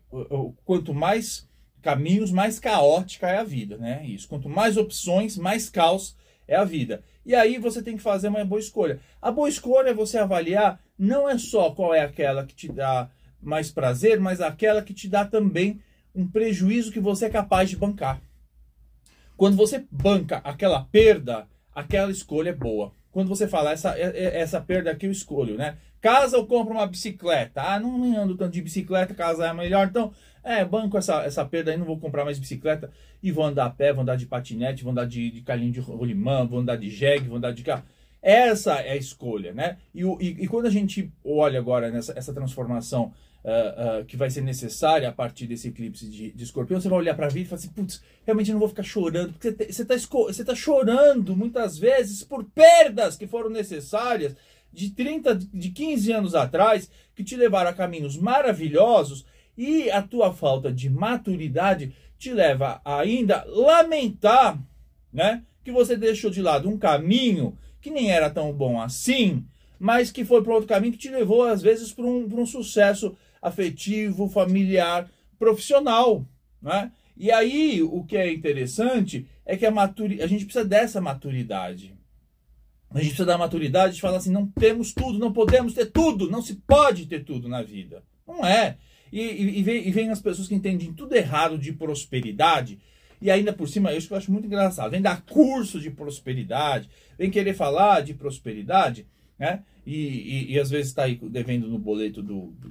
quanto 0.64 0.94
mais 0.94 1.48
caminhos, 1.80 2.30
mais 2.30 2.58
caótica 2.58 3.28
é 3.28 3.38
a 3.38 3.44
vida. 3.44 3.76
Né? 3.76 4.04
Isso. 4.06 4.28
Quanto 4.28 4.48
mais 4.48 4.76
opções, 4.76 5.36
mais 5.36 5.68
caos 5.68 6.16
é 6.46 6.56
a 6.56 6.64
vida. 6.64 7.02
E 7.24 7.34
aí 7.34 7.58
você 7.58 7.82
tem 7.82 7.96
que 7.96 8.02
fazer 8.02 8.28
uma 8.28 8.44
boa 8.44 8.60
escolha. 8.60 9.00
A 9.20 9.30
boa 9.30 9.48
escolha 9.48 9.90
é 9.90 9.94
você 9.94 10.18
avaliar 10.18 10.80
não 10.98 11.28
é 11.28 11.36
só 11.38 11.70
qual 11.70 11.94
é 11.94 12.00
aquela 12.00 12.46
que 12.46 12.54
te 12.54 12.70
dá 12.70 13.10
mais 13.40 13.70
prazer, 13.72 14.20
mas 14.20 14.40
aquela 14.40 14.82
que 14.82 14.94
te 14.94 15.08
dá 15.08 15.24
também 15.24 15.82
um 16.14 16.28
prejuízo 16.28 16.92
que 16.92 17.00
você 17.00 17.26
é 17.26 17.30
capaz 17.30 17.70
de 17.70 17.76
bancar. 17.76 18.22
Quando 19.36 19.56
você 19.56 19.84
banca 19.90 20.38
aquela 20.44 20.84
perda, 20.84 21.48
aquela 21.74 22.10
escolha 22.10 22.50
é 22.50 22.54
boa. 22.54 22.92
Quando 23.10 23.28
você 23.28 23.46
fala, 23.46 23.72
essa, 23.72 23.96
é, 23.98 24.04
é, 24.04 24.40
essa 24.40 24.60
perda 24.60 24.90
aqui 24.90 25.06
eu 25.06 25.10
escolho, 25.10 25.56
né? 25.56 25.76
Casa 26.00 26.38
ou 26.38 26.46
compro 26.46 26.74
uma 26.74 26.86
bicicleta? 26.86 27.62
Ah, 27.62 27.78
não 27.78 28.18
ando 28.18 28.36
tanto 28.36 28.52
de 28.52 28.62
bicicleta, 28.62 29.14
casa 29.14 29.46
é 29.46 29.52
melhor. 29.52 29.86
Então, 29.86 30.12
é, 30.42 30.64
banco 30.64 30.98
essa, 30.98 31.22
essa 31.22 31.44
perda 31.44 31.70
aí, 31.70 31.76
não 31.76 31.84
vou 31.84 31.98
comprar 31.98 32.24
mais 32.24 32.38
bicicleta 32.38 32.90
e 33.22 33.30
vou 33.30 33.44
andar 33.44 33.66
a 33.66 33.70
pé, 33.70 33.92
vou 33.92 34.02
andar 34.02 34.16
de 34.16 34.26
patinete, 34.26 34.82
vou 34.82 34.90
andar 34.90 35.06
de, 35.06 35.30
de 35.30 35.42
calinho 35.42 35.72
de 35.72 35.80
rolimã, 35.80 36.44
vou 36.46 36.58
andar 36.58 36.76
de 36.76 36.90
jegue, 36.90 37.28
vou 37.28 37.36
andar 37.36 37.52
de 37.52 37.62
carro. 37.62 37.84
Essa 38.20 38.74
é 38.80 38.92
a 38.92 38.96
escolha, 38.96 39.52
né? 39.52 39.76
E, 39.94 40.02
e, 40.02 40.44
e 40.44 40.48
quando 40.48 40.66
a 40.66 40.70
gente 40.70 41.12
olha 41.24 41.58
agora 41.58 41.90
nessa 41.90 42.16
essa 42.16 42.32
transformação 42.32 43.12
uh, 43.44 44.04
que 44.04 44.16
vai 44.16 44.30
ser 44.30 44.42
necessária 44.42 45.08
a 45.08 45.12
partir 45.12 45.46
desse 45.46 45.68
eclipse 45.68 46.08
de, 46.08 46.30
de 46.32 46.44
escorpião, 46.44 46.80
você 46.80 46.88
vai 46.88 46.98
olhar 46.98 47.14
para 47.14 47.26
a 47.26 47.30
vida 47.30 47.46
e 47.46 47.48
falar 47.48 47.58
assim, 47.58 47.68
putz, 47.68 48.02
realmente 48.24 48.52
não 48.52 48.58
vou 48.58 48.68
ficar 48.68 48.82
chorando, 48.82 49.32
porque 49.32 49.72
você 49.72 49.82
está 49.82 49.94
você 49.96 50.44
tá 50.44 50.54
chorando 50.54 51.36
muitas 51.36 51.78
vezes 51.78 52.22
por 52.22 52.44
perdas 52.44 53.16
que 53.16 53.26
foram 53.26 53.50
necessárias 53.50 54.36
de 54.72 54.90
30, 54.90 55.34
de 55.34 55.70
15 55.70 56.12
anos 56.12 56.34
atrás, 56.34 56.90
que 57.14 57.22
te 57.22 57.36
levaram 57.36 57.70
a 57.70 57.74
caminhos 57.74 58.16
maravilhosos 58.16 59.26
e 59.56 59.90
a 59.90 60.00
tua 60.00 60.32
falta 60.32 60.72
de 60.72 60.88
maturidade 60.88 61.94
te 62.18 62.32
leva 62.32 62.80
a 62.84 63.00
ainda 63.00 63.44
lamentar, 63.46 64.58
né, 65.12 65.42
que 65.62 65.70
você 65.70 65.96
deixou 65.96 66.30
de 66.30 66.40
lado 66.40 66.68
um 66.68 66.78
caminho 66.78 67.56
que 67.80 67.90
nem 67.90 68.10
era 68.10 68.30
tão 68.30 68.52
bom 68.52 68.80
assim, 68.80 69.44
mas 69.78 70.10
que 70.10 70.24
foi 70.24 70.42
para 70.42 70.54
outro 70.54 70.68
caminho 70.68 70.92
que 70.92 70.98
te 70.98 71.10
levou 71.10 71.42
às 71.42 71.60
vezes 71.60 71.92
para 71.92 72.04
um, 72.06 72.26
um 72.32 72.46
sucesso 72.46 73.16
afetivo, 73.42 74.28
familiar, 74.28 75.10
profissional, 75.38 76.24
né? 76.62 76.92
E 77.16 77.30
aí, 77.30 77.82
o 77.82 78.04
que 78.04 78.16
é 78.16 78.32
interessante 78.32 79.26
é 79.44 79.56
que 79.56 79.66
a, 79.66 79.70
maturi... 79.70 80.22
a 80.22 80.26
gente 80.26 80.44
precisa 80.44 80.64
dessa 80.64 81.00
maturidade. 81.00 81.94
A 82.90 82.98
gente 82.98 83.08
precisa 83.08 83.26
da 83.26 83.38
maturidade 83.38 83.94
de 83.94 84.00
falar 84.00 84.18
assim: 84.18 84.30
não 84.30 84.46
temos 84.46 84.92
tudo, 84.92 85.18
não 85.18 85.32
podemos 85.32 85.74
ter 85.74 85.86
tudo, 85.86 86.30
não 86.30 86.42
se 86.42 86.54
pode 86.54 87.06
ter 87.06 87.24
tudo 87.24 87.48
na 87.48 87.62
vida. 87.62 88.02
Não 88.26 88.46
é. 88.46 88.76
E, 89.12 89.20
e, 89.20 89.58
e, 89.58 89.62
vem, 89.62 89.86
e 89.86 89.90
vem 89.90 90.10
as 90.10 90.22
pessoas 90.22 90.48
que 90.48 90.54
entendem 90.54 90.92
tudo 90.92 91.14
errado 91.14 91.58
de 91.58 91.72
prosperidade, 91.72 92.78
e 93.20 93.30
ainda 93.30 93.52
por 93.52 93.68
cima, 93.68 93.92
isso 93.92 94.08
que 94.08 94.14
eu 94.14 94.18
acho 94.18 94.32
muito 94.32 94.46
engraçado, 94.46 94.90
vem 94.90 95.02
dar 95.02 95.22
curso 95.22 95.78
de 95.78 95.90
prosperidade, 95.90 96.88
vem 97.18 97.30
querer 97.30 97.54
falar 97.54 98.00
de 98.00 98.14
prosperidade, 98.14 99.06
né? 99.38 99.62
E, 99.86 100.54
e, 100.54 100.58
às 100.60 100.70
vezes 100.70 100.88
está 100.88 101.04
aí 101.04 101.16
devendo 101.16 101.68
no 101.68 101.78
boleto 101.78 102.22
do, 102.22 102.52
do, 102.52 102.68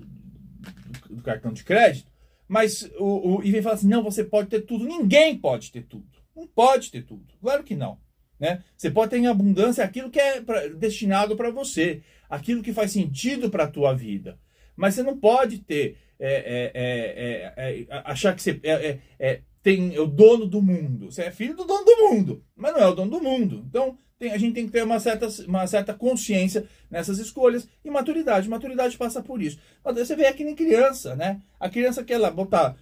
do 1.10 1.22
cartão 1.22 1.52
de 1.52 1.64
crédito, 1.64 2.12
mas 2.48 2.90
o, 2.98 3.38
o, 3.38 3.44
e 3.44 3.52
vem 3.52 3.62
falar 3.62 3.76
assim: 3.76 3.88
não, 3.88 4.04
você 4.04 4.24
pode 4.24 4.50
ter 4.50 4.62
tudo. 4.62 4.86
Ninguém 4.86 5.38
pode 5.38 5.72
ter 5.72 5.84
tudo. 5.84 6.06
Não 6.36 6.48
pode 6.48 6.92
ter 6.92 7.04
tudo. 7.04 7.26
Claro 7.42 7.64
que 7.64 7.76
não. 7.76 7.98
Né? 8.40 8.64
Você 8.76 8.90
pode 8.90 9.12
ter 9.12 9.18
em 9.18 9.28
abundância 9.28 9.84
aquilo 9.84 10.10
que 10.10 10.20
é 10.20 10.42
pra, 10.42 10.68
destinado 10.68 11.36
para 11.36 11.52
você, 11.52 12.02
aquilo 12.30 12.64
que 12.64 12.74
faz 12.74 12.92
sentido 12.92 13.50
para 13.50 13.66
a 13.66 13.72
tua 13.72 13.94
vida. 13.94 14.40
Mas 14.76 14.96
você 14.96 15.04
não 15.04 15.18
pode 15.18 15.60
ter, 15.60 15.98
é, 16.20 16.72
é, 16.74 17.86
é, 17.88 18.02
achar 18.04 18.36
que 18.36 18.42
você 18.42 18.60
é, 18.64 19.42
tem, 19.62 19.94
é 19.94 20.00
o 20.00 20.08
dono 20.08 20.48
do 20.48 20.62
mundo. 20.62 21.12
Você 21.12 21.24
é 21.24 21.32
filho 21.32 21.56
do 21.56 21.66
dono 21.66 21.86
do 21.86 21.98
mundo, 21.98 22.44
mas 22.56 22.74
não 22.74 22.80
é 22.80 22.88
o 22.88 22.96
dono 22.96 23.12
do 23.12 23.22
mundo. 23.22 23.64
Então, 23.70 23.98
tem, 24.22 24.32
a 24.32 24.38
gente 24.38 24.54
tem 24.54 24.68
que 24.68 24.72
ter 24.72 24.84
uma 24.84 25.00
certa, 25.00 25.28
uma 25.48 25.66
certa 25.66 25.96
consciência 25.96 26.66
nessas 26.92 27.18
escolhas 27.18 27.68
e 27.84 27.90
maturidade. 27.90 28.48
Maturidade 28.48 28.96
passa 28.96 29.20
por 29.24 29.42
isso. 29.42 29.58
Mas 29.84 29.96
você 29.96 30.16
vê 30.16 30.28
aqui 30.28 30.44
nem 30.44 30.54
criança, 30.54 31.16
né? 31.16 31.42
A 31.60 31.68
criança 31.68 32.04
quer 32.04 32.20
lá 32.20 32.30
botar 32.30 32.78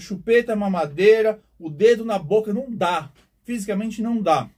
chupeta, 0.00 0.56
mamadeira, 0.56 1.38
o 1.60 1.70
dedo 1.70 2.04
na 2.04 2.18
boca, 2.18 2.52
não 2.52 2.66
dá. 2.68 3.08
Fisicamente 3.44 4.02
não 4.02 4.20
dá. 4.20 4.50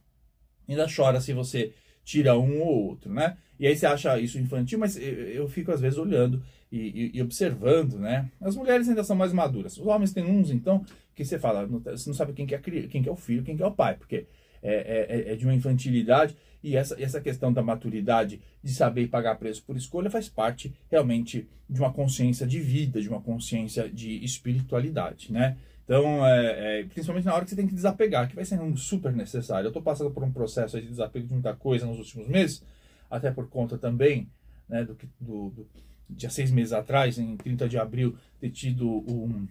Ainda 0.67 0.87
chora 0.93 1.21
se 1.21 1.33
você 1.33 1.71
tira 2.03 2.35
um 2.35 2.61
ou 2.61 2.87
outro, 2.87 3.13
né? 3.13 3.37
E 3.59 3.67
aí 3.67 3.77
você 3.77 3.85
acha 3.85 4.19
isso 4.19 4.39
infantil, 4.39 4.79
mas 4.79 4.97
eu 4.97 5.47
fico 5.47 5.71
às 5.71 5.79
vezes 5.79 5.99
olhando 5.99 6.41
e, 6.71 7.11
e, 7.13 7.21
observando, 7.21 7.99
né? 7.99 8.31
As 8.41 8.55
mulheres 8.55 8.89
ainda 8.89 9.03
são 9.03 9.15
mais 9.15 9.31
maduras. 9.31 9.77
Os 9.77 9.85
homens 9.85 10.13
têm 10.13 10.25
uns, 10.25 10.49
então, 10.49 10.83
que 11.13 11.23
você 11.23 11.37
fala, 11.37 11.67
você 11.67 12.09
não 12.09 12.15
sabe 12.15 12.33
quem 12.33 12.47
que 12.47 12.55
é, 12.55 12.57
quem 12.57 13.03
que 13.03 13.09
é 13.09 13.11
o 13.11 13.15
filho, 13.15 13.43
quem 13.43 13.55
que 13.55 13.61
é 13.61 13.67
o 13.67 13.71
pai, 13.71 13.95
porque 13.95 14.15
é, 14.15 14.25
é, 14.69 15.07
é, 15.09 15.33
é 15.33 15.35
de 15.35 15.45
uma 15.45 15.53
infantilidade 15.53 16.35
e 16.63 16.75
essa, 16.75 17.01
essa 17.01 17.21
questão 17.21 17.53
da 17.53 17.61
maturidade 17.61 18.41
de 18.63 18.73
saber 18.73 19.07
pagar 19.07 19.35
preço 19.35 19.63
por 19.63 19.77
escolha 19.77 20.09
faz 20.09 20.27
parte 20.27 20.73
realmente 20.89 21.47
de 21.69 21.79
uma 21.79 21.93
consciência 21.93 22.45
de 22.47 22.59
vida, 22.59 23.01
de 23.01 23.07
uma 23.07 23.21
consciência 23.21 23.89
de 23.89 24.23
espiritualidade, 24.23 25.31
né? 25.31 25.57
Então, 25.83 26.25
é, 26.25 26.81
é, 26.81 26.83
principalmente 26.83 27.25
na 27.25 27.33
hora 27.33 27.45
que 27.45 27.51
você 27.51 27.55
tem 27.55 27.67
que 27.67 27.73
desapegar, 27.73 28.27
que 28.27 28.35
vai 28.35 28.43
ser 28.43 28.59
super 28.75 29.13
necessário. 29.13 29.67
Eu 29.67 29.69
estou 29.69 29.81
passando 29.81 30.11
por 30.11 30.21
um 30.21 30.31
processo 30.31 30.79
de 30.81 30.87
desapego 30.87 31.25
de 31.25 31.31
muita 31.31 31.55
coisa 31.55 31.85
nos 31.85 31.97
últimos 31.99 32.27
meses, 32.27 32.61
até 33.09 33.31
por 33.31 33.47
conta 33.47 33.77
também 33.77 34.29
né, 34.67 34.83
do, 34.83 34.97
do, 35.21 35.49
do 35.49 35.67
dia 36.09 36.29
seis 36.29 36.51
meses 36.51 36.73
atrás, 36.73 37.17
em 37.17 37.37
30 37.37 37.69
de 37.69 37.77
abril, 37.77 38.17
ter 38.37 38.49
tido 38.49 38.85
um, 38.85 39.47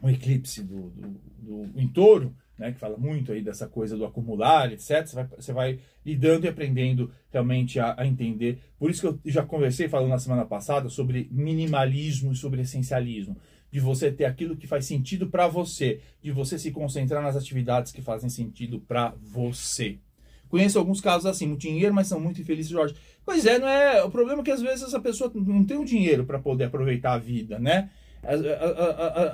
um 0.00 0.08
eclipse 0.08 0.62
do, 0.62 0.90
do, 0.90 1.20
do 1.40 1.80
em 1.80 1.88
touro, 1.88 2.32
né, 2.58 2.72
que 2.72 2.78
fala 2.78 2.96
muito 2.96 3.32
aí 3.32 3.42
dessa 3.42 3.66
coisa 3.66 3.96
do 3.96 4.04
acumular, 4.04 4.72
etc. 4.72 5.06
Você 5.06 5.14
vai, 5.14 5.26
você 5.26 5.52
vai 5.52 5.78
lidando 6.04 6.46
e 6.46 6.48
aprendendo 6.48 7.10
realmente 7.30 7.78
a, 7.78 7.94
a, 7.98 8.06
entender. 8.06 8.58
Por 8.78 8.90
isso 8.90 9.00
que 9.00 9.06
eu 9.06 9.32
já 9.32 9.44
conversei, 9.44 9.88
falando 9.88 10.10
na 10.10 10.18
semana 10.18 10.44
passada, 10.44 10.88
sobre 10.88 11.28
minimalismo 11.30 12.32
e 12.32 12.36
sobre 12.36 12.62
essencialismo. 12.62 13.36
De 13.70 13.80
você 13.80 14.10
ter 14.10 14.24
aquilo 14.24 14.56
que 14.56 14.66
faz 14.66 14.86
sentido 14.86 15.26
para 15.26 15.48
você, 15.48 16.00
de 16.22 16.30
você 16.30 16.58
se 16.58 16.70
concentrar 16.70 17.22
nas 17.22 17.36
atividades 17.36 17.92
que 17.92 18.00
fazem 18.00 18.30
sentido 18.30 18.80
para 18.80 19.14
você. 19.20 19.98
Conheço 20.48 20.78
alguns 20.78 21.00
casos 21.00 21.26
assim, 21.26 21.46
muito 21.46 21.62
dinheiro, 21.62 21.92
mas 21.92 22.06
são 22.06 22.20
muito 22.20 22.40
infelizes, 22.40 22.70
Jorge. 22.70 22.94
Pois 23.24 23.44
é, 23.44 23.58
não 23.58 23.68
é. 23.68 24.02
O 24.04 24.10
problema 24.10 24.40
é 24.40 24.44
que 24.44 24.50
às 24.50 24.62
vezes 24.62 24.84
essa 24.84 25.00
pessoa 25.00 25.30
não 25.34 25.64
tem 25.64 25.76
o 25.76 25.84
dinheiro 25.84 26.24
para 26.24 26.38
poder 26.38 26.64
aproveitar 26.64 27.14
a 27.14 27.18
vida, 27.18 27.58
né? 27.58 27.90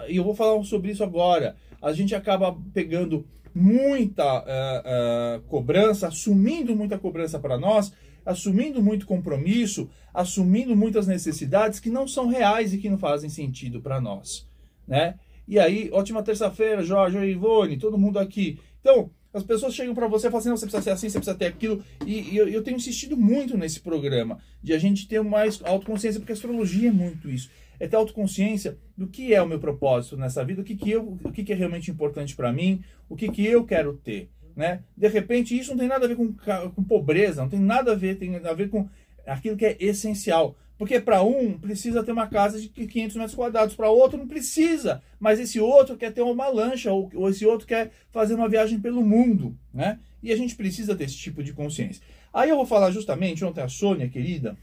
E 0.08 0.16
eu 0.16 0.25
vou 0.25 0.34
falar 0.34 0.62
sobre 0.64 0.90
isso 0.90 1.02
agora. 1.02 1.56
A 1.80 1.92
gente 1.92 2.14
acaba 2.14 2.56
pegando 2.72 3.26
muita 3.54 4.40
uh, 4.40 5.38
uh, 5.38 5.42
cobrança, 5.42 6.08
assumindo 6.08 6.75
muita 6.75 6.99
cobrança 6.99 7.38
para 7.38 7.58
nós, 7.58 7.92
assumindo 8.25 8.82
muito 8.82 9.06
compromisso, 9.06 9.90
assumindo 10.14 10.75
muitas 10.76 11.06
necessidades 11.06 11.80
que 11.80 11.90
não 11.90 12.06
são 12.06 12.28
reais 12.28 12.72
e 12.72 12.78
que 12.78 12.88
não 12.88 12.99
fazem 12.99 13.28
sentido 13.28 13.80
para 13.80 14.00
nós, 14.00 14.49
né? 14.87 15.16
E 15.46 15.58
aí, 15.58 15.90
ótima 15.92 16.22
terça-feira, 16.22 16.82
Jorge, 16.84 17.18
Ivone, 17.18 17.76
todo 17.76 17.99
mundo 17.99 18.18
aqui. 18.18 18.58
Então, 18.80 19.11
As 19.34 19.42
pessoas 19.42 19.75
chegam 19.75 19.94
para 19.94 20.06
você 20.06 20.26
e 20.26 20.30
falam 20.30 20.40
assim, 20.40 20.49
não, 20.50 20.56
você 20.58 20.66
precisa 20.66 20.82
ser 20.82 20.90
assim, 20.90 21.08
você 21.08 21.18
precisa 21.18 21.38
ter 21.38 21.46
aquilo. 21.46 21.82
E, 22.06 22.34
e 22.34 22.37
eu, 22.37 22.49
eu, 22.49 22.62
tenho 22.62 22.76
insistido 22.76 23.16
muito 23.16 23.56
nesse 23.56 23.80
programa, 23.80 24.38
de 24.62 24.75
a 24.75 24.78
gente 24.78 25.08
ter 25.08 25.22
mais 25.22 25.61
autoconsciência, 25.64 26.20
porque 26.20 26.32
a 26.32 26.34
astrologia 26.34 26.90
é 26.90 26.92
muito 26.92 27.30
isso. 27.30 27.49
É 27.78 27.88
ter 27.88 27.96
autoconsciência 27.96 28.78
do 28.96 29.06
que 29.06 29.34
é 29.34 29.42
o 29.42 29.48
meu 29.48 29.58
propósito 29.58 30.16
nessa 30.16 30.44
vida, 30.44 30.60
o 30.60 30.64
que, 30.64 30.76
que, 30.76 30.90
eu, 30.90 31.18
o 31.24 31.32
que, 31.32 31.42
que 31.42 31.52
é 31.52 31.56
realmente 31.56 31.90
importante 31.90 32.36
para 32.36 32.52
mim, 32.52 32.82
o 33.08 33.16
que, 33.16 33.30
que 33.30 33.44
eu 33.44 33.64
quero 33.64 33.94
ter. 33.94 34.30
Né? 34.54 34.82
De 34.96 35.08
repente, 35.08 35.58
isso 35.58 35.70
não 35.70 35.78
tem 35.78 35.88
nada 35.88 36.04
a 36.04 36.08
ver 36.08 36.16
com, 36.16 36.32
com 36.32 36.84
pobreza, 36.84 37.42
não 37.42 37.48
tem 37.48 37.60
nada 37.60 37.92
a 37.92 37.94
ver, 37.94 38.16
tem 38.16 38.36
a 38.36 38.52
ver 38.52 38.68
com 38.68 38.88
aquilo 39.26 39.56
que 39.56 39.66
é 39.66 39.76
essencial. 39.80 40.56
Porque 40.82 40.98
para 41.00 41.22
um 41.22 41.58
precisa 41.58 42.02
ter 42.02 42.10
uma 42.10 42.26
casa 42.26 42.60
de 42.60 42.68
500 42.68 43.16
metros 43.16 43.34
quadrados, 43.36 43.74
para 43.74 43.88
outro 43.88 44.18
não 44.18 44.26
precisa, 44.26 45.00
mas 45.20 45.38
esse 45.38 45.60
outro 45.60 45.96
quer 45.96 46.12
ter 46.12 46.22
uma 46.22 46.48
lancha 46.48 46.90
ou, 46.90 47.08
ou, 47.14 47.28
esse 47.28 47.46
outro 47.46 47.66
quer 47.66 47.92
fazer 48.10 48.34
uma 48.34 48.48
viagem 48.48 48.80
pelo 48.80 49.00
mundo, 49.00 49.56
né? 49.72 50.00
E 50.20 50.32
a 50.32 50.36
gente 50.36 50.56
precisa 50.56 50.96
ter 50.96 51.04
esse 51.04 51.16
tipo 51.16 51.42
de 51.42 51.52
consciência. 51.52 52.02
Aí 52.32 52.50
eu 52.50 52.56
vou 52.56 52.66
falar 52.66 52.90
justamente, 52.90 53.44
ontem 53.44 53.60
a 53.60 53.68
Sônia, 53.68 54.08
querida, 54.08 54.56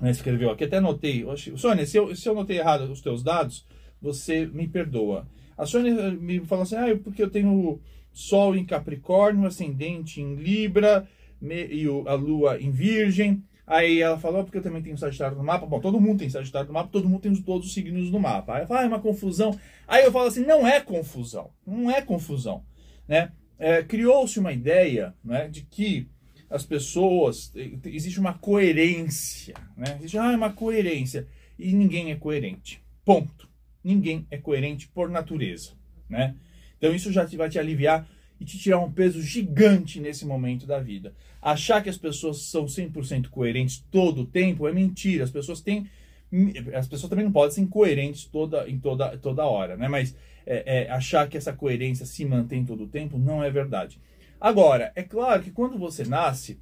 né, 0.00 0.10
escreveu 0.10 0.50
aqui, 0.50 0.64
até 0.64 0.76
anotei. 0.76 1.24
Sônia, 1.56 1.86
se 1.86 1.96
eu, 1.96 2.14
se 2.14 2.28
eu 2.28 2.34
notei 2.34 2.58
errado 2.58 2.90
os 2.90 3.00
teus 3.00 3.22
dados, 3.22 3.66
você 4.00 4.46
me 4.46 4.68
perdoa. 4.68 5.26
A 5.56 5.64
Sônia 5.64 6.10
me 6.12 6.40
falou 6.40 6.62
assim, 6.62 6.76
ah, 6.76 6.98
porque 7.02 7.22
eu 7.22 7.30
tenho 7.30 7.80
Sol 8.12 8.54
em 8.54 8.64
Capricórnio, 8.64 9.46
ascendente 9.46 10.20
em 10.20 10.34
Libra, 10.34 11.08
me, 11.40 11.66
e 11.66 11.86
a 12.06 12.14
Lua 12.14 12.60
em 12.60 12.70
Virgem. 12.70 13.42
Aí 13.66 14.00
ela 14.00 14.18
falou, 14.18 14.44
porque 14.44 14.58
eu 14.58 14.62
também 14.62 14.82
tenho 14.82 14.96
Sagitário 14.96 15.36
no 15.36 15.42
mapa. 15.42 15.66
Bom, 15.66 15.80
todo 15.80 16.00
mundo 16.00 16.20
tem 16.20 16.30
Sagitário 16.30 16.68
no 16.68 16.74
mapa, 16.74 16.90
todo 16.92 17.08
mundo 17.08 17.22
tem 17.22 17.34
todos 17.42 17.66
os 17.66 17.74
signos 17.74 18.10
no 18.10 18.20
mapa. 18.20 18.54
Aí 18.54 18.62
eu 18.62 18.66
falo, 18.66 18.80
ah, 18.80 18.84
é 18.84 18.86
uma 18.86 19.00
confusão. 19.00 19.58
Aí 19.88 20.04
eu 20.04 20.12
falo 20.12 20.28
assim, 20.28 20.44
não 20.44 20.66
é 20.66 20.80
confusão. 20.80 21.50
Não 21.66 21.90
é 21.90 22.00
confusão. 22.00 22.62
Né? 23.08 23.32
É, 23.58 23.82
Criou-se 23.82 24.38
uma 24.38 24.52
ideia 24.52 25.14
né, 25.24 25.48
de 25.48 25.62
que 25.62 26.08
as 26.50 26.64
pessoas. 26.64 27.52
Existe 27.84 28.20
uma 28.20 28.34
coerência. 28.34 29.54
Né? 29.76 29.96
Existe 29.98 30.18
ah, 30.18 30.30
uma 30.30 30.52
coerência. 30.52 31.26
E 31.58 31.72
ninguém 31.72 32.10
é 32.10 32.16
coerente. 32.16 32.82
Ponto. 33.04 33.48
Ninguém 33.82 34.26
é 34.30 34.36
coerente 34.36 34.88
por 34.88 35.08
natureza. 35.08 35.72
Né? 36.08 36.34
Então 36.78 36.94
isso 36.94 37.12
já 37.12 37.24
vai 37.24 37.48
te 37.48 37.58
aliviar 37.58 38.08
e 38.40 38.44
te 38.44 38.58
tirar 38.58 38.78
um 38.78 38.92
peso 38.92 39.22
gigante 39.22 40.00
nesse 40.00 40.26
momento 40.26 40.66
da 40.66 40.78
vida. 40.78 41.14
Achar 41.40 41.82
que 41.82 41.88
as 41.88 41.96
pessoas 41.96 42.42
são 42.42 42.66
100% 42.66 43.28
coerentes 43.28 43.84
todo 43.90 44.22
o 44.22 44.26
tempo 44.26 44.68
é 44.68 44.72
mentira. 44.72 45.24
As 45.24 45.30
pessoas 45.30 45.60
têm 45.60 45.88
as 46.74 46.88
pessoas 46.88 47.08
também 47.08 47.24
não 47.24 47.32
podem 47.32 47.54
ser 47.54 47.60
incoerentes 47.60 48.24
toda 48.24 48.68
em 48.68 48.80
toda 48.80 49.16
toda 49.16 49.46
hora, 49.46 49.76
né? 49.76 49.86
Mas 49.86 50.14
é, 50.44 50.84
é, 50.84 50.90
achar 50.90 51.28
que 51.28 51.36
essa 51.36 51.52
coerência 51.52 52.04
se 52.04 52.24
mantém 52.24 52.64
todo 52.64 52.84
o 52.84 52.88
tempo 52.88 53.16
não 53.16 53.42
é 53.42 53.50
verdade. 53.50 54.00
Agora, 54.40 54.92
é 54.94 55.02
claro 55.02 55.42
que 55.42 55.50
quando 55.50 55.78
você 55.78 56.04
nasce, 56.04 56.60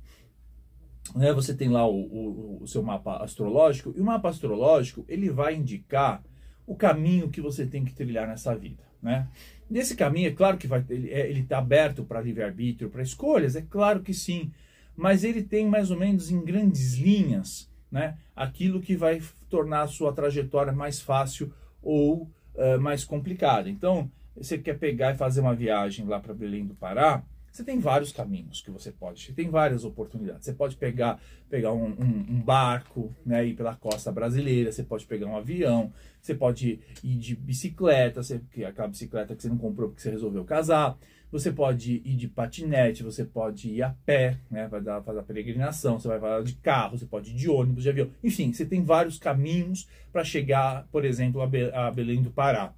né, 1.15 1.33
você 1.33 1.55
tem 1.55 1.69
lá 1.69 1.87
o, 1.87 1.95
o, 1.95 2.63
o 2.63 2.67
seu 2.67 2.83
mapa 2.83 3.23
astrológico 3.23 3.93
e 3.97 4.01
o 4.01 4.05
mapa 4.05 4.29
astrológico 4.29 5.05
ele 5.09 5.29
vai 5.31 5.55
indicar 5.55 6.23
o 6.67 6.75
caminho 6.75 7.29
que 7.29 7.41
você 7.41 7.67
tem 7.67 7.85
que 7.85 7.93
trilhar 7.93 8.27
nessa 8.27 8.55
vida, 8.57 8.83
né? 9.03 9.29
Nesse 9.69 9.97
caminho, 9.97 10.29
é 10.29 10.33
claro 10.33 10.57
que 10.57 10.67
vai, 10.67 10.85
ele 10.89 11.41
está 11.41 11.59
aberto 11.59 12.05
para 12.05 12.21
livre-arbítrio, 12.21 12.91
para 12.91 13.03
escolhas, 13.03 13.57
é 13.57 13.63
claro 13.63 14.03
que 14.03 14.15
sim, 14.15 14.53
mas 14.97 15.25
ele 15.25 15.43
tem 15.43 15.67
mais 15.67 15.91
ou 15.91 15.99
menos 15.99 16.31
em 16.31 16.43
grandes 16.43 16.95
linhas 16.95 17.69
né, 17.91 18.19
aquilo 18.35 18.81
que 18.81 18.97
vai 18.97 19.23
tornar 19.49 19.83
a 19.83 19.87
sua 19.87 20.13
trajetória 20.13 20.73
mais 20.73 21.01
fácil 21.01 21.53
ou 21.81 22.29
uh, 22.55 22.81
mais 22.81 23.05
complicada. 23.05 23.71
Então, 23.71 24.11
você 24.37 24.59
quer 24.59 24.79
pegar 24.79 25.15
e 25.15 25.17
fazer 25.17 25.41
uma 25.41 25.55
viagem 25.55 26.05
lá 26.05 26.19
para 26.19 26.35
Belém 26.35 26.67
do 26.67 26.75
Pará, 26.75 27.23
você 27.55 27.63
tem 27.63 27.79
vários 27.79 28.11
caminhos 28.11 28.61
que 28.61 28.71
você 28.73 28.91
pode, 28.91 29.33
tem 29.33 29.49
várias 29.49 29.85
oportunidades. 29.85 30.45
Você 30.45 30.53
pode 30.53 30.75
pegar, 30.75 31.21
pegar 31.49 31.73
um, 31.73 31.87
um, 31.87 32.27
um 32.31 32.43
barco, 32.43 33.15
né, 33.25 33.47
ir 33.47 33.55
pela 33.55 33.77
costa 33.77 34.11
brasileira, 34.11 34.73
você 34.73 34.83
pode 34.83 35.07
pegar 35.07 35.29
um 35.29 35.37
avião, 35.37 35.93
você 36.21 36.35
pode 36.35 36.81
ir 37.05 37.15
de 37.17 37.37
bicicleta, 37.37 38.25
você, 38.25 38.41
é 38.59 38.65
aquela 38.65 38.89
bicicleta 38.89 39.37
que 39.37 39.43
você 39.43 39.49
não 39.49 39.57
comprou 39.57 39.89
porque 39.89 40.03
você 40.03 40.11
resolveu 40.11 40.45
casar, 40.45 40.99
você 41.31 41.53
pode 41.53 42.03
ir 42.05 42.17
de 42.17 42.27
patinete, 42.27 43.05
você 43.05 43.25
pode 43.25 43.71
ir 43.71 43.85
a 43.85 43.91
pé, 44.05 44.37
né, 44.51 44.67
vai 44.67 44.81
dar, 44.81 45.01
fazer 45.05 45.21
a 45.21 45.23
peregrinação, 45.23 46.01
você 46.01 46.09
vai 46.09 46.19
fazer 46.19 46.45
de 46.45 46.55
carro, 46.55 46.99
você 46.99 47.07
pode 47.07 47.31
ir 47.31 47.35
de 47.35 47.49
ônibus, 47.49 47.85
de 47.85 47.89
avião, 47.89 48.11
enfim, 48.25 48.53
você 48.53 48.67
tem 48.67 48.83
vários 48.83 49.17
caminhos 49.17 49.89
para 50.11 50.25
chegar, 50.25 50.89
por 50.91 51.05
exemplo, 51.05 51.41
a 51.41 51.91
Belém 51.93 52.21
do 52.21 52.33
Pará. 52.33 52.75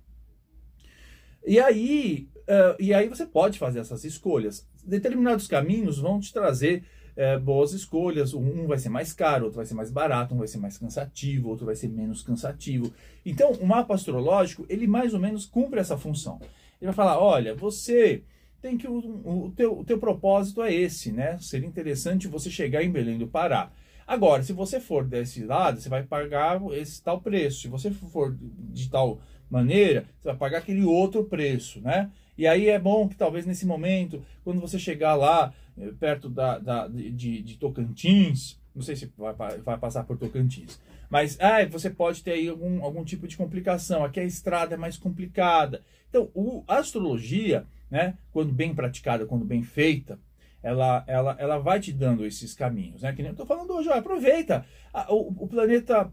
E 1.47 1.59
aí, 1.59 2.29
Uh, 2.47 2.79
e 2.79 2.95
aí 2.95 3.09
você 3.09 3.27
pode 3.27 3.59
fazer 3.59 3.81
essas 3.81 4.05
escolhas. 4.05 4.67
Determinados 4.87 5.47
caminhos 5.47 5.99
vão 5.99 6.21
te 6.21 6.33
trazer 6.33 6.85
uh, 7.17 7.41
boas 7.41 7.73
escolhas. 7.73 8.35
Um 8.35 8.67
vai 8.67 8.79
ser 8.79 8.89
mais 8.89 9.13
caro, 9.13 9.45
outro 9.45 9.57
vai 9.57 9.67
ser 9.67 9.75
mais 9.75 9.91
barato, 9.91 10.35
um 10.35 10.39
vai 10.39 10.49
ser 10.49 10.59
mais 10.59 10.79
cansativo, 10.79 11.49
outro 11.49 11.67
vai 11.67 11.75
ser 11.75 11.89
menos 11.89 12.23
cansativo. 12.23 12.93
Então, 13.25 13.53
o 13.53 13.67
mapa 13.67 13.95
astrológico, 13.95 14.65
ele 14.69 14.87
mais 14.87 15.15
ou 15.15 15.21
menos 15.21 15.47
cumpre 15.47 15.81
essa 15.81 15.97
função. 15.97 16.39
Ele 16.81 16.87
vai 16.87 16.95
falar, 16.95 17.19
olha, 17.19 17.55
você 17.55 18.23
tem 18.61 18.77
que 18.77 18.87
o, 18.89 18.99
o, 18.99 19.53
teu, 19.55 19.79
o 19.79 19.85
teu 19.85 19.99
propósito 19.99 20.63
é 20.63 20.73
esse, 20.73 21.13
né? 21.13 21.39
Seria 21.41 21.69
interessante 21.69 22.29
você 22.29 22.51
chegar 22.51 22.83
em 22.83 22.91
Belém 22.91 23.19
do 23.19 23.27
Pará. 23.27 23.71
Agora, 24.07 24.43
se 24.43 24.53
você 24.53 24.79
for 24.79 25.05
desse 25.05 25.45
lado, 25.45 25.81
você 25.81 25.89
vai 25.89 26.05
pagar 26.05 26.61
esse 26.73 27.03
tal 27.03 27.21
preço. 27.21 27.63
Se 27.63 27.69
você 27.69 27.91
for 27.91 28.37
de 28.39 28.89
tal 28.89 29.21
maneira, 29.51 30.07
você 30.21 30.29
vai 30.29 30.37
pagar 30.37 30.59
aquele 30.59 30.85
outro 30.85 31.25
preço, 31.25 31.81
né? 31.81 32.11
E 32.37 32.47
aí 32.47 32.69
é 32.69 32.79
bom 32.79 33.09
que 33.09 33.17
talvez 33.17 33.47
nesse 33.47 33.67
momento, 33.67 34.23
quando 34.45 34.61
você 34.61 34.79
chegar 34.79 35.15
lá, 35.15 35.53
eh, 35.79 35.93
perto 35.99 36.29
da, 36.29 36.59
da 36.59 36.89
de, 36.89 37.43
de, 37.43 37.57
Tocantins, 37.57 38.61
não 38.75 38.83
sei 38.83 38.97
se 38.97 39.11
vai, 39.17 39.35
vai 39.59 39.79
passar 39.79 40.05
por 40.05 40.19
Tocantins, 40.19 40.79
mas 41.09 41.39
ah, 41.41 41.65
você 41.67 41.89
pode 41.89 42.23
ter 42.23 42.33
aí 42.33 42.49
algum, 42.49 42.83
algum 42.85 43.05
tipo 43.05 43.27
de 43.27 43.37
complicação. 43.37 44.05
Aqui 44.05 44.21
a 44.21 44.25
estrada 44.25 44.75
é 44.75 44.79
mais 44.79 44.99
complicada. 44.99 45.83
Então, 46.09 46.31
o, 46.35 46.65
a 46.67 46.79
astrologia, 46.79 47.65
né, 47.91 48.19
quando 48.33 48.53
bem 48.53 48.75
praticada, 48.75 49.27
quando 49.27 49.45
bem 49.45 49.63
feita, 49.63 50.19
ela, 50.63 51.05
ela, 51.07 51.37
ela 51.39 51.59
vai 51.59 51.79
te 51.79 51.93
dando 51.93 52.27
esses 52.27 52.55
caminhos. 52.55 53.03
Né? 53.03 53.13
Que 53.13 53.23
nem 53.23 53.29
eu 53.29 53.33
estou 53.33 53.47
falando 53.47 53.73
hoje, 53.73 53.89
ó, 53.89 53.95
aproveita. 53.95 54.67
o, 55.09 55.45
o 55.45 55.49
planeta 55.49 56.11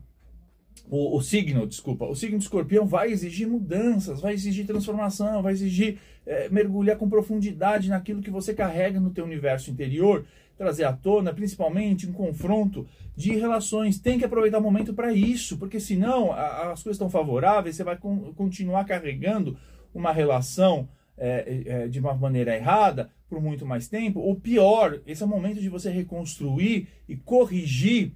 o, 0.90 1.18
o, 1.18 1.22
signo, 1.22 1.66
desculpa, 1.66 2.06
o 2.06 2.16
signo 2.16 2.38
de 2.38 2.44
escorpião 2.44 2.86
vai 2.86 3.12
exigir 3.12 3.48
mudanças, 3.48 4.22
vai 4.22 4.34
exigir 4.34 4.66
transformação, 4.66 5.42
vai 5.42 5.54
exigir 5.54 5.98
é, 6.26 6.50
mergulhar 6.50 6.98
com 6.98 7.10
profundidade 7.10 7.90
naquilo 7.90 8.22
que 8.22 8.30
você 8.30 8.54
carrega 8.54 9.00
no 9.00 9.10
teu 9.10 9.26
universo 9.26 9.72
interior, 9.72 10.26
trazer 10.58 10.84
à 10.84 10.94
tona, 10.94 11.34
principalmente, 11.34 12.08
um 12.08 12.14
confronto 12.14 12.88
de 13.16 13.32
relações. 13.32 14.00
Tem 14.00 14.20
que 14.20 14.26
aproveitar 14.26 14.60
o 14.60 14.62
momento 14.62 14.94
para 14.94 15.14
isso, 15.14 15.58
porque 15.58 15.80
senão 15.80 16.32
a, 16.32 16.72
as 16.72 16.84
coisas 16.84 16.96
estão 16.96 17.10
favoráveis, 17.10 17.76
você 17.76 17.84
vai 17.84 17.98
con 17.98 18.34
continuar 18.36 18.84
carregando 18.86 19.58
uma 19.94 20.12
relação 20.12 20.88
é, 21.18 21.64
é, 21.66 21.88
de 21.88 22.00
uma 22.00 22.14
maneira 22.14 22.56
errada 22.56 23.10
por 23.30 23.42
muito 23.42 23.66
mais 23.66 23.88
tempo, 23.88 24.20
ou 24.20 24.36
pior, 24.36 25.00
esse 25.08 25.24
é 25.24 25.26
o 25.26 25.30
momento 25.30 25.60
de 25.60 25.70
você 25.70 25.90
reconstruir 25.90 26.88
e 27.10 27.16
corrigir 27.16 28.12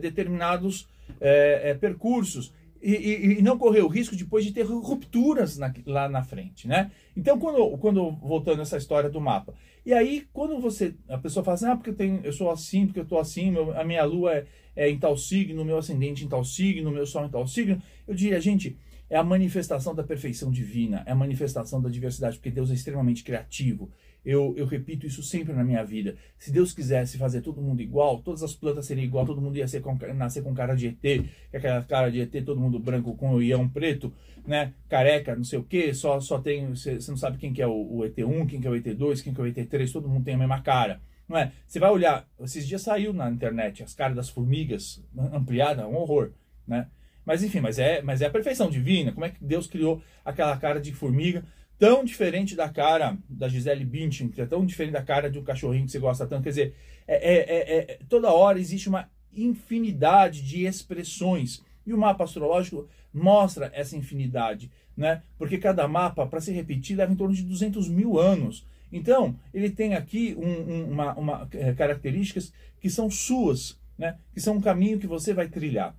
determinados 0.00 0.88
é, 1.20 1.70
é, 1.70 1.74
percursos 1.74 2.52
e, 2.82 2.92
e, 2.92 3.38
e, 3.38 3.42
não 3.42 3.58
correr 3.58 3.80
o 3.80 3.88
risco 3.88 4.14
depois 4.14 4.44
de 4.44 4.52
ter 4.52 4.62
rupturas 4.62 5.56
na, 5.56 5.72
lá 5.86 6.08
na 6.08 6.22
frente, 6.22 6.68
né? 6.68 6.90
Então, 7.16 7.38
quando, 7.38 7.76
quando 7.78 8.10
voltando 8.12 8.62
essa 8.62 8.76
história 8.76 9.10
do 9.10 9.20
mapa, 9.20 9.54
e 9.84 9.92
aí 9.92 10.26
quando 10.32 10.60
você 10.60 10.94
a 11.08 11.18
pessoa 11.18 11.42
fala 11.42 11.54
assim, 11.54 11.66
ah, 11.66 11.76
porque 11.76 11.90
eu, 11.90 11.94
tenho, 11.94 12.20
eu 12.22 12.32
sou 12.32 12.50
assim, 12.50 12.86
porque 12.86 13.00
eu 13.00 13.06
tô 13.06 13.18
assim, 13.18 13.50
meu, 13.50 13.78
a 13.78 13.84
minha 13.84 14.04
lua 14.04 14.34
é, 14.34 14.46
é 14.76 14.90
em 14.90 14.98
tal 14.98 15.16
signo, 15.16 15.64
meu 15.64 15.78
ascendente 15.78 16.24
em 16.24 16.28
tal 16.28 16.44
signo, 16.44 16.90
meu 16.90 17.06
sol 17.06 17.24
em 17.24 17.30
tal 17.30 17.46
signo, 17.46 17.80
eu 18.06 18.14
diria, 18.14 18.40
gente, 18.40 18.76
é 19.08 19.16
a 19.16 19.24
manifestação 19.24 19.94
da 19.94 20.02
perfeição 20.02 20.50
divina, 20.50 21.02
é 21.06 21.12
a 21.12 21.14
manifestação 21.14 21.80
da 21.80 21.88
diversidade, 21.88 22.36
porque 22.36 22.50
Deus 22.50 22.70
é 22.70 22.74
extremamente 22.74 23.22
criativo. 23.22 23.90
Eu, 24.26 24.52
eu 24.56 24.66
repito 24.66 25.06
isso 25.06 25.22
sempre 25.22 25.52
na 25.52 25.62
minha 25.62 25.84
vida. 25.84 26.16
Se 26.36 26.50
Deus 26.50 26.72
quisesse 26.72 27.16
fazer 27.16 27.42
todo 27.42 27.62
mundo 27.62 27.80
igual, 27.80 28.18
todas 28.18 28.42
as 28.42 28.52
plantas 28.52 28.84
seriam 28.84 29.04
igual, 29.04 29.24
todo 29.24 29.40
mundo 29.40 29.56
ia 29.56 29.68
ser 29.68 29.80
com, 29.80 29.96
nascer 30.16 30.42
com 30.42 30.52
cara 30.52 30.74
de 30.74 30.88
ET, 30.88 31.24
é 31.52 31.56
aquela 31.56 31.80
cara 31.84 32.10
de 32.10 32.20
ET, 32.20 32.44
todo 32.44 32.60
mundo 32.60 32.76
branco 32.80 33.14
com 33.16 33.34
o 33.34 33.40
ião 33.40 33.68
preto, 33.68 34.12
né? 34.44 34.72
Careca, 34.88 35.36
não 35.36 35.44
sei 35.44 35.60
o 35.60 35.62
que, 35.62 35.94
só, 35.94 36.18
só 36.18 36.40
tem. 36.40 36.70
Você 36.70 36.98
não 37.06 37.16
sabe 37.16 37.38
quem 37.38 37.52
que 37.52 37.62
é 37.62 37.68
o, 37.68 37.70
o 37.70 37.98
ET1, 38.00 38.48
quem 38.48 38.60
que 38.60 38.66
é 38.66 38.70
o 38.70 38.74
ET2, 38.74 39.22
quem 39.22 39.32
que 39.32 39.40
é 39.40 39.44
o 39.44 39.46
ET3, 39.46 39.92
todo 39.92 40.08
mundo 40.08 40.24
tem 40.24 40.34
a 40.34 40.38
mesma 40.38 40.60
cara. 40.60 41.00
Não 41.28 41.38
é? 41.38 41.52
Você 41.64 41.78
vai 41.78 41.90
olhar, 41.90 42.28
esses 42.40 42.66
dias 42.66 42.82
saiu 42.82 43.12
na 43.12 43.30
internet 43.30 43.84
as 43.84 43.94
caras 43.94 44.16
das 44.16 44.28
formigas 44.28 45.04
ampliada, 45.32 45.86
um 45.86 45.94
horror, 45.94 46.32
né? 46.66 46.88
Mas 47.24 47.44
enfim, 47.44 47.60
mas 47.60 47.78
é, 47.78 48.02
mas 48.02 48.22
é 48.22 48.26
a 48.26 48.30
perfeição 48.30 48.68
divina. 48.68 49.12
Como 49.12 49.24
é 49.24 49.30
que 49.30 49.44
Deus 49.44 49.68
criou 49.68 50.02
aquela 50.24 50.56
cara 50.56 50.80
de 50.80 50.92
formiga? 50.92 51.44
Tão 51.78 52.04
diferente 52.04 52.54
da 52.54 52.68
cara 52.68 53.16
da 53.28 53.48
Gisele 53.48 53.84
Bündchen, 53.84 54.28
que 54.28 54.40
é 54.40 54.46
tão 54.46 54.64
diferente 54.64 54.92
da 54.92 55.02
cara 55.02 55.30
de 55.30 55.38
um 55.38 55.44
cachorrinho 55.44 55.86
que 55.86 55.92
você 55.92 55.98
gosta 55.98 56.26
tanto. 56.26 56.44
Quer 56.44 56.48
dizer, 56.50 56.74
é, 57.06 57.14
é, 57.14 57.38
é, 57.38 57.78
é, 57.78 57.98
toda 58.08 58.32
hora 58.32 58.58
existe 58.58 58.88
uma 58.88 59.08
infinidade 59.32 60.42
de 60.42 60.64
expressões. 60.64 61.62
E 61.86 61.92
o 61.92 61.98
mapa 61.98 62.24
astrológico 62.24 62.88
mostra 63.12 63.70
essa 63.74 63.96
infinidade, 63.96 64.70
né? 64.96 65.22
Porque 65.38 65.58
cada 65.58 65.86
mapa, 65.86 66.26
para 66.26 66.40
se 66.40 66.52
repetir, 66.52 66.96
leva 66.96 67.12
em 67.12 67.16
torno 67.16 67.34
de 67.34 67.42
200 67.42 67.88
mil 67.88 68.18
anos. 68.18 68.66
Então, 68.90 69.38
ele 69.52 69.70
tem 69.70 69.94
aqui 69.94 70.34
um, 70.38 70.48
um, 70.48 70.90
uma, 70.90 71.14
uma 71.14 71.48
é, 71.52 71.72
características 71.74 72.52
que 72.80 72.88
são 72.88 73.10
suas, 73.10 73.78
né? 73.98 74.18
que 74.32 74.40
são 74.40 74.56
um 74.56 74.60
caminho 74.60 74.98
que 74.98 75.06
você 75.06 75.34
vai 75.34 75.48
trilhar. 75.48 75.94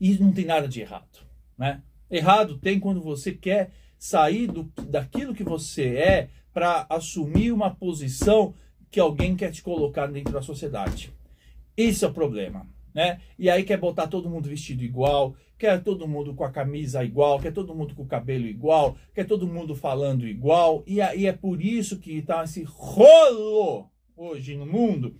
E 0.00 0.18
não 0.18 0.32
tem 0.32 0.44
nada 0.44 0.68
de 0.68 0.80
errado. 0.80 1.26
Né? 1.56 1.80
Errado 2.10 2.58
tem 2.58 2.78
quando 2.78 3.00
você 3.00 3.32
quer 3.32 3.70
sair 3.98 4.46
do, 4.46 4.64
daquilo 4.88 5.34
que 5.34 5.44
você 5.44 5.96
é 5.96 6.28
para 6.52 6.86
assumir 6.88 7.52
uma 7.52 7.74
posição 7.74 8.54
que 8.90 9.00
alguém 9.00 9.36
quer 9.36 9.50
te 9.50 9.62
colocar 9.62 10.06
dentro 10.06 10.32
da 10.32 10.42
sociedade. 10.42 11.12
Esse 11.76 12.04
é 12.04 12.08
o 12.08 12.12
problema. 12.12 12.66
Né? 12.94 13.20
E 13.38 13.50
aí 13.50 13.62
quer 13.62 13.76
botar 13.76 14.06
todo 14.06 14.30
mundo 14.30 14.48
vestido 14.48 14.82
igual, 14.82 15.36
quer 15.58 15.82
todo 15.82 16.08
mundo 16.08 16.34
com 16.34 16.44
a 16.44 16.50
camisa 16.50 17.04
igual, 17.04 17.38
quer 17.38 17.52
todo 17.52 17.74
mundo 17.74 17.94
com 17.94 18.04
o 18.04 18.06
cabelo 18.06 18.46
igual, 18.46 18.96
quer 19.14 19.26
todo 19.26 19.46
mundo 19.46 19.74
falando 19.74 20.26
igual. 20.26 20.82
E 20.86 21.02
aí 21.02 21.26
é 21.26 21.32
por 21.32 21.60
isso 21.60 21.98
que 21.98 22.12
está 22.16 22.42
esse 22.42 22.62
rolo 22.62 23.90
hoje 24.16 24.56
no 24.56 24.64
mundo. 24.64 25.14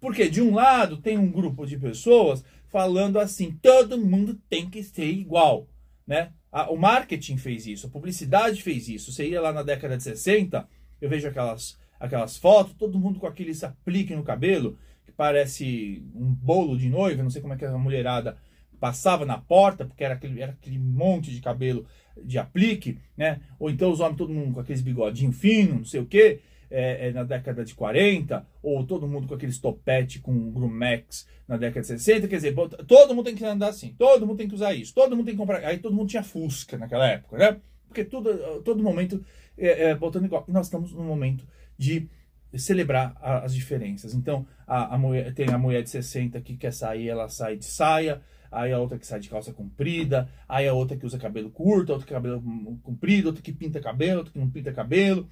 Porque 0.00 0.28
de 0.28 0.42
um 0.42 0.52
lado 0.52 0.96
tem 0.96 1.16
um 1.16 1.30
grupo 1.30 1.64
de 1.64 1.78
pessoas 1.78 2.44
falando 2.66 3.20
assim, 3.20 3.56
todo 3.62 3.96
mundo 3.96 4.36
tem 4.48 4.68
que 4.68 4.82
ser 4.82 5.06
igual, 5.06 5.68
né? 6.06 6.32
o 6.68 6.76
marketing 6.76 7.36
fez 7.36 7.66
isso, 7.66 7.86
a 7.86 7.90
publicidade 7.90 8.62
fez 8.62 8.88
isso. 8.88 9.12
Você 9.12 9.28
ia 9.28 9.40
lá 9.40 9.52
na 9.52 9.62
década 9.62 9.96
de 9.96 10.02
60, 10.02 10.68
eu 11.00 11.08
vejo 11.08 11.28
aquelas, 11.28 11.78
aquelas 11.98 12.36
fotos, 12.36 12.74
todo 12.74 12.98
mundo 12.98 13.18
com 13.18 13.26
aquele 13.26 13.52
aplique 13.64 14.14
no 14.14 14.22
cabelo, 14.22 14.78
que 15.04 15.12
parece 15.12 16.04
um 16.14 16.34
bolo 16.34 16.76
de 16.76 16.88
noiva, 16.88 17.22
não 17.22 17.30
sei 17.30 17.40
como 17.40 17.54
é 17.54 17.56
que 17.56 17.64
a 17.64 17.78
mulherada 17.78 18.36
passava 18.78 19.24
na 19.24 19.38
porta, 19.38 19.84
porque 19.84 20.02
era 20.02 20.14
aquele, 20.14 20.40
era 20.40 20.52
aquele 20.52 20.78
monte 20.78 21.30
de 21.30 21.40
cabelo 21.40 21.86
de 22.22 22.38
aplique, 22.38 22.98
né? 23.16 23.40
Ou 23.58 23.70
então 23.70 23.90
os 23.90 24.00
homens, 24.00 24.18
todo 24.18 24.32
mundo 24.32 24.54
com 24.54 24.60
aqueles 24.60 24.82
bigodinhos 24.82 25.38
finos, 25.38 25.76
não 25.76 25.84
sei 25.84 26.00
o 26.00 26.06
quê, 26.06 26.40
é, 26.72 27.08
é, 27.08 27.12
na 27.12 27.22
década 27.22 27.64
de 27.64 27.74
40, 27.74 28.46
ou 28.62 28.84
todo 28.84 29.06
mundo 29.06 29.28
com 29.28 29.34
aqueles 29.34 29.58
topete 29.58 30.18
com 30.20 30.50
Grumex 30.50 31.28
na 31.46 31.56
década 31.56 31.82
de 31.82 31.86
60, 31.86 32.26
quer 32.26 32.36
dizer, 32.36 32.54
todo 32.86 33.14
mundo 33.14 33.26
tem 33.26 33.34
que 33.34 33.44
andar 33.44 33.68
assim, 33.68 33.94
todo 33.98 34.26
mundo 34.26 34.38
tem 34.38 34.48
que 34.48 34.54
usar 34.54 34.72
isso, 34.72 34.94
todo 34.94 35.14
mundo 35.14 35.26
tem 35.26 35.34
que 35.34 35.40
comprar. 35.40 35.64
Aí 35.64 35.78
todo 35.78 35.94
mundo 35.94 36.08
tinha 36.08 36.22
Fusca 36.22 36.78
naquela 36.78 37.06
época, 37.06 37.36
né? 37.36 37.60
Porque 37.86 38.04
tudo, 38.04 38.62
todo 38.62 38.82
momento 38.82 39.22
é, 39.58 39.90
é, 39.90 39.94
botando 39.94 40.24
igual. 40.24 40.44
E 40.48 40.52
nós 40.52 40.66
estamos 40.66 40.92
num 40.92 41.04
momento 41.04 41.46
de 41.76 42.08
celebrar 42.54 43.14
a, 43.20 43.40
as 43.40 43.54
diferenças. 43.54 44.14
Então, 44.14 44.46
a, 44.66 44.94
a 44.94 44.98
mulher, 44.98 45.32
tem 45.34 45.48
a 45.50 45.58
mulher 45.58 45.82
de 45.82 45.90
60 45.90 46.40
que 46.40 46.56
quer 46.56 46.72
sair, 46.72 47.08
ela 47.08 47.28
sai 47.28 47.56
de 47.56 47.64
saia, 47.64 48.22
aí 48.50 48.72
a 48.72 48.78
outra 48.78 48.98
que 48.98 49.06
sai 49.06 49.20
de 49.20 49.28
calça 49.28 49.52
comprida, 49.52 50.28
aí 50.48 50.66
a 50.66 50.74
outra 50.74 50.96
que 50.96 51.06
usa 51.06 51.18
cabelo 51.18 51.50
curto, 51.50 51.92
a 51.92 51.94
outra 51.94 52.06
que 52.06 52.14
cabelo 52.14 52.42
comprido, 52.82 53.26
outra 53.26 53.42
que 53.42 53.52
pinta 53.52 53.80
cabelo, 53.80 54.18
outra 54.18 54.32
que 54.32 54.38
não 54.38 54.50
pinta 54.50 54.72
cabelo. 54.72 55.28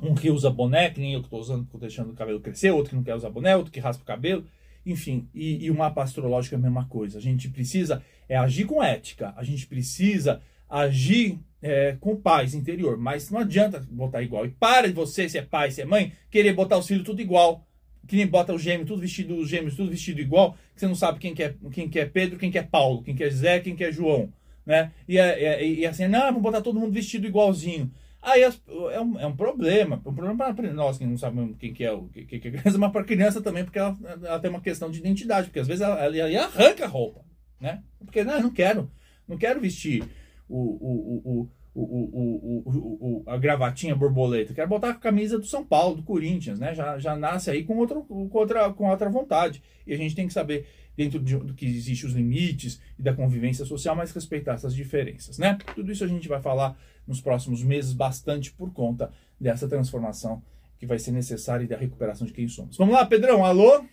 Um 0.00 0.14
que 0.14 0.30
usa 0.30 0.50
boné, 0.50 0.90
que 0.90 1.00
nem 1.00 1.14
eu 1.14 1.20
que 1.20 1.26
estou 1.26 1.40
usando, 1.40 1.64
estou 1.64 1.80
deixando 1.80 2.10
o 2.10 2.14
cabelo 2.14 2.40
crescer, 2.40 2.70
outro 2.70 2.90
que 2.90 2.96
não 2.96 3.02
quer 3.02 3.14
usar 3.14 3.30
boné, 3.30 3.56
outro 3.56 3.72
que 3.72 3.80
raspa 3.80 4.02
o 4.02 4.06
cabelo. 4.06 4.44
Enfim, 4.84 5.28
e, 5.34 5.64
e 5.64 5.70
o 5.70 5.74
mapa 5.74 6.02
astrológico 6.02 6.54
é 6.54 6.58
a 6.58 6.60
mesma 6.60 6.86
coisa. 6.86 7.18
A 7.18 7.20
gente 7.20 7.48
precisa 7.48 8.02
é 8.28 8.36
agir 8.36 8.64
com 8.64 8.82
ética, 8.82 9.34
a 9.36 9.44
gente 9.44 9.66
precisa 9.66 10.40
agir 10.68 11.38
é, 11.62 11.96
com 12.00 12.16
paz 12.16 12.54
interior. 12.54 12.96
Mas 12.96 13.30
não 13.30 13.40
adianta 13.40 13.84
botar 13.90 14.22
igual. 14.22 14.44
E 14.44 14.50
para 14.50 14.86
de 14.86 14.92
você, 14.92 15.28
se 15.28 15.38
é 15.38 15.42
pai, 15.42 15.70
se 15.70 15.80
é 15.80 15.84
mãe, 15.84 16.12
querer 16.30 16.52
botar 16.52 16.78
os 16.78 16.86
filhos 16.86 17.04
tudo 17.04 17.20
igual. 17.20 17.66
Que 18.06 18.16
nem 18.16 18.26
bota 18.26 18.52
o 18.52 18.58
gêmeo, 18.58 18.84
tudo 18.84 19.00
vestido, 19.00 19.34
os 19.34 19.48
gêmeos, 19.48 19.76
tudo 19.76 19.90
vestido 19.90 20.20
igual, 20.20 20.58
que 20.74 20.80
você 20.80 20.86
não 20.86 20.94
sabe 20.94 21.18
quem 21.18 21.34
que 21.34 21.42
é, 21.42 21.54
quem 21.72 21.88
que 21.88 21.98
é 21.98 22.04
Pedro, 22.04 22.38
quem 22.38 22.50
que 22.50 22.58
é 22.58 22.62
Paulo, 22.62 23.02
quem 23.02 23.14
que 23.14 23.24
é 23.24 23.30
Zé, 23.30 23.60
quem 23.60 23.74
que 23.74 23.82
é 23.82 23.90
João. 23.90 24.30
Né? 24.66 24.92
E, 25.08 25.16
é, 25.18 25.42
é, 25.42 25.66
e 25.66 25.86
assim, 25.86 26.06
não, 26.06 26.20
vamos 26.20 26.42
botar 26.42 26.60
todo 26.60 26.78
mundo 26.78 26.92
vestido 26.92 27.26
igualzinho. 27.26 27.90
Aí 28.24 28.42
é 28.42 29.00
um, 29.00 29.20
é 29.20 29.26
um 29.26 29.36
problema, 29.36 29.96
um 29.96 30.14
problema 30.14 30.54
para 30.54 30.72
nós 30.72 30.96
que 30.96 31.04
não 31.04 31.18
sabemos 31.18 31.58
quem 31.58 31.74
que 31.74 31.84
é 31.84 31.92
o 31.92 32.04
que, 32.08 32.24
que 32.24 32.36
é 32.36 32.50
criança, 32.52 32.78
mas 32.78 32.90
para 32.90 33.04
criança 33.04 33.42
também, 33.42 33.64
porque 33.64 33.78
ela, 33.78 33.94
ela, 34.22 34.40
tem 34.40 34.50
uma 34.50 34.62
questão 34.62 34.90
de 34.90 34.98
identidade, 34.98 35.48
porque 35.48 35.60
às 35.60 35.66
vezes 35.66 35.82
ela, 35.82 36.02
ela, 36.02 36.16
ela 36.16 36.46
arranca 36.46 36.86
a 36.86 36.88
roupa, 36.88 37.20
né? 37.60 37.82
Porque 37.98 38.24
não, 38.24 38.40
não 38.40 38.50
quero, 38.50 38.90
não 39.28 39.36
quero 39.36 39.60
vestir 39.60 40.02
o, 40.48 40.56
o, 40.56 41.50
o, 41.74 41.74
o, 41.74 43.22
a 43.26 43.36
gravatinha 43.36 43.94
borboleta. 43.94 44.54
Quero 44.54 44.68
botar 44.68 44.90
a 44.90 44.94
camisa 44.94 45.38
do 45.38 45.46
São 45.46 45.64
Paulo, 45.64 45.96
do 45.96 46.02
Corinthians, 46.02 46.58
né? 46.58 46.74
Já, 46.74 46.98
já 46.98 47.16
nasce 47.16 47.50
aí 47.50 47.64
com, 47.64 47.76
outro, 47.76 48.04
com, 48.04 48.28
outra, 48.32 48.72
com 48.72 48.88
outra 48.88 49.10
vontade. 49.10 49.62
E 49.86 49.92
a 49.92 49.96
gente 49.96 50.14
tem 50.14 50.26
que 50.26 50.32
saber, 50.32 50.66
dentro 50.96 51.18
de, 51.18 51.36
do 51.36 51.54
que 51.54 51.66
existe 51.66 52.06
os 52.06 52.12
limites 52.12 52.80
e 52.98 53.02
da 53.02 53.14
convivência 53.14 53.64
social, 53.64 53.96
mas 53.96 54.12
respeitar 54.12 54.54
essas 54.54 54.74
diferenças, 54.74 55.38
né? 55.38 55.58
Tudo 55.74 55.90
isso 55.90 56.04
a 56.04 56.08
gente 56.08 56.28
vai 56.28 56.40
falar 56.40 56.78
nos 57.06 57.20
próximos 57.20 57.62
meses 57.62 57.92
bastante 57.92 58.52
por 58.52 58.72
conta 58.72 59.12
dessa 59.38 59.68
transformação 59.68 60.42
que 60.78 60.86
vai 60.86 60.98
ser 60.98 61.12
necessária 61.12 61.64
e 61.64 61.68
da 61.68 61.76
recuperação 61.76 62.26
de 62.26 62.32
quem 62.32 62.48
somos. 62.48 62.76
Vamos 62.76 62.94
lá, 62.94 63.04
Pedrão, 63.06 63.44
alô? 63.44 63.84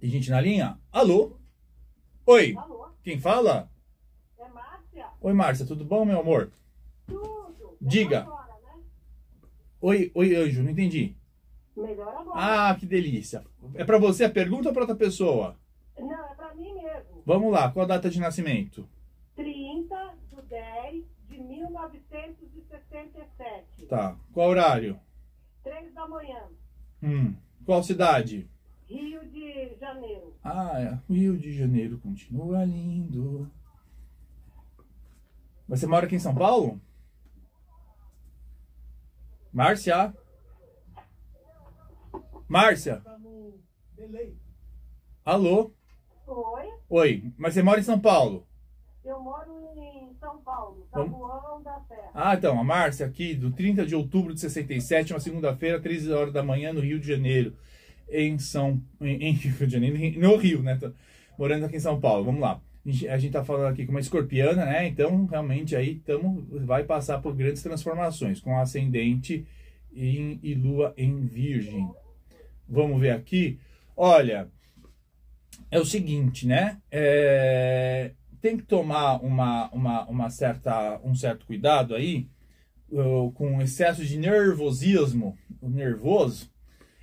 Tem 0.00 0.10
gente 0.10 0.30
na 0.30 0.40
linha? 0.40 0.78
Alô? 0.92 1.36
Oi? 2.26 2.54
Alô? 2.56 2.88
Quem 3.02 3.18
fala? 3.18 3.70
Oi, 5.20 5.32
Márcia, 5.32 5.66
tudo 5.66 5.84
bom, 5.84 6.04
meu 6.04 6.20
amor? 6.20 6.52
Tudo. 7.06 7.76
Diga. 7.80 8.20
Agora, 8.20 8.54
né? 8.64 8.82
Oi, 9.80 10.12
oi, 10.14 10.36
Anjo, 10.36 10.62
não 10.62 10.70
entendi. 10.70 11.16
Melhor 11.76 12.08
agora. 12.08 12.70
Ah, 12.70 12.76
que 12.76 12.86
delícia. 12.86 13.44
É 13.74 13.84
para 13.84 13.98
você 13.98 14.24
a 14.24 14.30
pergunta 14.30 14.68
ou 14.68 14.72
para 14.72 14.82
outra 14.82 14.96
pessoa? 14.96 15.56
Não, 16.00 16.26
é 16.26 16.34
para 16.34 16.54
mim 16.54 16.74
mesmo. 16.74 17.22
Vamos 17.26 17.52
lá, 17.52 17.70
qual 17.70 17.84
a 17.84 17.88
data 17.88 18.08
de 18.10 18.18
nascimento? 18.20 18.88
30 19.34 20.14
de 20.30 20.42
10 20.42 21.04
de 21.28 21.38
1967. 21.40 23.86
Tá. 23.86 24.16
Qual 24.32 24.48
horário? 24.48 24.98
3 25.62 25.92
da 25.94 26.08
manhã. 26.08 26.48
Hum. 27.02 27.36
Qual 27.64 27.82
cidade? 27.82 28.48
Rio 28.86 29.28
de 29.28 29.76
Janeiro. 29.78 30.34
Ah, 30.42 30.80
é. 30.80 30.98
Rio 31.12 31.36
de 31.36 31.52
Janeiro 31.52 31.98
continua 31.98 32.64
lindo. 32.64 33.50
Você 35.68 35.86
mora 35.86 36.06
aqui 36.06 36.16
em 36.16 36.20
São 36.20 36.34
Paulo? 36.34 36.80
Márcia? 39.52 40.14
Márcia? 42.48 43.02
Alô? 45.24 45.72
Oi? 46.28 46.68
Oi, 46.90 47.32
mas 47.38 47.54
você 47.54 47.62
mora 47.62 47.80
em 47.80 47.82
São 47.82 47.98
Paulo? 47.98 48.46
Eu 49.02 49.18
moro 49.20 49.72
em 49.76 50.12
São 50.20 50.38
Paulo, 50.38 50.86
Tabuão 50.92 51.62
da 51.62 51.80
Serra. 51.88 52.10
Ah, 52.14 52.34
então, 52.34 52.60
a 52.60 52.64
Márcia 52.64 53.06
aqui, 53.06 53.34
do 53.34 53.50
30 53.50 53.86
de 53.86 53.94
outubro 53.94 54.34
de 54.34 54.40
67, 54.40 55.14
uma 55.14 55.20
segunda-feira, 55.20 55.80
13 55.80 56.12
horas 56.12 56.32
da 56.32 56.42
manhã, 56.42 56.72
no 56.72 56.80
Rio 56.80 57.00
de 57.00 57.08
Janeiro. 57.08 57.56
Em 58.10 58.38
São... 58.38 58.80
Em, 59.00 59.28
em 59.28 59.32
Rio 59.32 59.66
de 59.66 59.72
Janeiro, 59.72 60.20
no 60.20 60.36
Rio, 60.36 60.62
né? 60.62 60.76
Tô 60.76 60.92
morando 61.38 61.64
aqui 61.64 61.76
em 61.76 61.80
São 61.80 61.98
Paulo, 61.98 62.24
vamos 62.24 62.40
lá 62.40 62.60
a 63.10 63.18
gente 63.18 63.32
tá 63.32 63.44
falando 63.44 63.70
aqui 63.70 63.84
com 63.84 63.90
uma 63.90 64.00
escorpiana, 64.00 64.64
né? 64.64 64.86
Então, 64.88 65.26
realmente 65.26 65.76
aí 65.76 65.96
tamo, 65.96 66.46
vai 66.64 66.84
passar 66.84 67.20
por 67.20 67.34
grandes 67.34 67.62
transformações, 67.62 68.40
com 68.40 68.58
ascendente 68.58 69.46
em, 69.94 70.40
e 70.42 70.54
lua 70.54 70.94
em 70.96 71.26
virgem. 71.26 71.90
Vamos 72.66 73.00
ver 73.00 73.10
aqui. 73.10 73.58
Olha, 73.96 74.48
é 75.70 75.78
o 75.78 75.84
seguinte, 75.84 76.46
né? 76.46 76.78
É, 76.90 78.12
tem 78.40 78.56
que 78.56 78.62
tomar 78.62 79.22
uma, 79.22 79.68
uma, 79.70 80.04
uma 80.06 80.30
certa, 80.30 81.00
um 81.04 81.14
certo 81.14 81.46
cuidado 81.46 81.94
aí 81.94 82.28
com 83.34 83.60
excesso 83.60 84.04
de 84.04 84.16
nervosismo, 84.16 85.36
nervoso, 85.62 86.50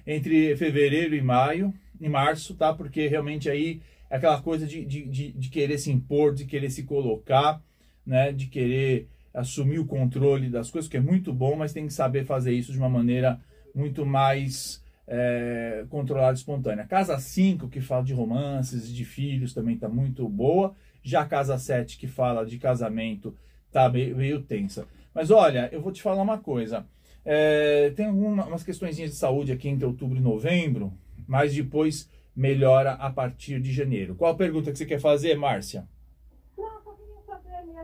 entre 0.05 0.55
fevereiro 0.57 1.15
e 1.15 1.21
maio, 1.21 1.73
e 1.99 2.09
março, 2.09 2.55
tá? 2.55 2.73
Porque 2.73 3.07
realmente 3.07 3.49
aí 3.49 3.81
é 4.09 4.15
aquela 4.17 4.41
coisa 4.41 4.65
de, 4.65 4.83
de, 4.83 5.05
de, 5.05 5.31
de, 5.31 5.49
querer 5.49 5.77
se 5.77 5.91
impor, 5.91 6.33
de 6.33 6.45
querer 6.45 6.69
se 6.69 6.83
colocar, 6.83 7.61
né? 8.05 8.31
De 8.31 8.47
querer 8.47 9.07
assumir 9.33 9.79
o 9.79 9.85
controle 9.85 10.49
das 10.49 10.71
coisas, 10.71 10.89
que 10.89 10.97
é 10.97 11.01
muito 11.01 11.33
bom, 11.33 11.55
mas 11.55 11.73
tem 11.73 11.85
que 11.87 11.93
saber 11.93 12.25
fazer 12.25 12.53
isso 12.53 12.71
de 12.71 12.77
uma 12.77 12.89
maneira 12.89 13.39
muito 13.73 14.05
mais 14.05 14.83
é, 15.07 15.85
controlada 15.89 16.33
e 16.33 16.35
espontânea. 16.35 16.85
Casa 16.85 17.17
5, 17.17 17.67
que 17.67 17.81
fala 17.81 18.03
de 18.03 18.13
romances, 18.13 18.91
de 18.91 19.05
filhos, 19.05 19.53
também 19.53 19.75
está 19.75 19.87
muito 19.87 20.27
boa. 20.27 20.75
Já 21.03 21.21
a 21.21 21.25
casa 21.25 21.57
7, 21.57 21.97
que 21.97 22.07
fala 22.07 22.45
de 22.45 22.57
casamento, 22.57 23.35
está 23.67 23.87
meio, 23.89 24.15
meio 24.17 24.41
tensa. 24.41 24.87
Mas 25.13 25.31
olha, 25.31 25.69
eu 25.71 25.81
vou 25.81 25.91
te 25.91 26.01
falar 26.01 26.21
uma 26.21 26.39
coisa. 26.39 26.85
É, 27.23 27.91
tem 27.95 28.07
algumas 28.07 28.63
questões 28.63 28.95
de 28.95 29.09
saúde 29.09 29.51
aqui 29.51 29.67
entre 29.67 29.85
outubro 29.85 30.17
e 30.17 30.21
novembro, 30.21 30.93
mas 31.27 31.53
depois 31.53 32.09
melhora 32.35 32.93
a 32.93 33.09
partir 33.09 33.59
de 33.61 33.71
janeiro. 33.71 34.15
Qual 34.15 34.31
a 34.31 34.37
pergunta 34.37 34.71
que 34.71 34.77
você 34.77 34.85
quer 34.85 34.99
fazer, 34.99 35.35
Márcia? 35.35 35.87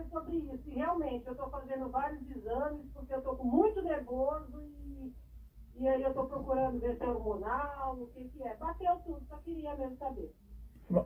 Sobre 0.09 0.35
isso. 0.37 0.63
E 0.67 0.75
realmente, 0.75 1.25
eu 1.25 1.31
estou 1.31 1.49
fazendo 1.49 1.87
vários 1.89 2.29
exames 2.29 2.85
porque 2.93 3.13
eu 3.13 3.19
estou 3.19 3.37
muito 3.45 3.81
nervoso 3.81 4.61
e, 5.81 5.87
aí 5.87 6.01
eu 6.01 6.09
estou 6.09 6.25
procurando 6.25 6.79
ver 6.79 6.95
se 6.95 7.03
é 7.03 7.07
hormonal, 7.07 7.97
o 7.99 8.07
que, 8.07 8.23
que 8.29 8.43
é. 8.43 8.55
Bateu 8.55 8.95
tudo, 9.05 9.21
só 9.27 9.37
queria 9.37 9.75
mesmo 9.75 9.97
saber. 9.97 10.31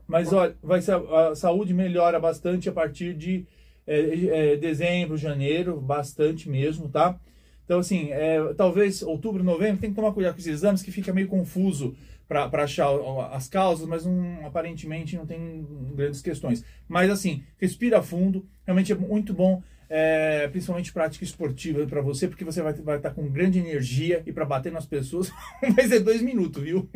Mas 0.08 0.34
olha, 0.34 0.56
vai 0.62 0.82
ser, 0.82 0.96
a 0.96 1.36
saúde 1.36 1.74
melhora 1.74 2.20
bastante 2.20 2.68
a 2.68 2.72
partir 2.72 3.14
de 3.14 3.46
é, 3.88 4.54
é, 4.54 4.56
dezembro, 4.58 5.16
janeiro, 5.16 5.80
bastante 5.80 6.50
mesmo, 6.50 6.90
tá? 6.90 7.20
Então, 7.64 7.80
assim, 7.80 8.12
é, 8.12 8.54
talvez 8.56 9.02
outubro, 9.02 9.44
novembro, 9.44 9.82
tem 9.82 9.90
que 9.90 9.96
tomar 9.96 10.12
cuidado 10.12 10.34
com 10.34 10.40
esses 10.40 10.54
exames, 10.54 10.82
que 10.82 10.92
fica 10.92 11.14
meio 11.14 11.28
confuso 11.28 11.96
para 12.28 12.64
achar 12.64 12.90
as 13.32 13.48
causas, 13.48 13.88
mas 13.88 14.06
aparentemente 14.44 15.16
não 15.16 15.26
tem 15.26 15.66
grandes 15.94 16.22
questões. 16.22 16.64
Mas, 16.88 17.10
assim, 17.10 17.44
respira 17.58 18.02
fundo, 18.02 18.46
realmente 18.66 18.92
é 18.92 18.96
muito 18.96 19.34
bom, 19.34 19.62
é, 19.90 20.48
principalmente 20.48 20.94
prática 20.94 21.24
esportiva 21.24 21.86
para 21.86 22.02
você, 22.02 22.28
porque 22.28 22.44
você 22.44 22.62
vai, 22.62 22.74
vai 22.74 22.98
estar 22.98 23.12
com 23.12 23.30
grande 23.30 23.60
energia 23.60 24.24
e 24.26 24.32
para 24.32 24.46
bater 24.46 24.72
nas 24.72 24.86
pessoas 24.86 25.32
vai 25.76 25.88
ser 25.88 26.00
dois 26.00 26.22
minutos, 26.22 26.64
viu? 26.64 26.90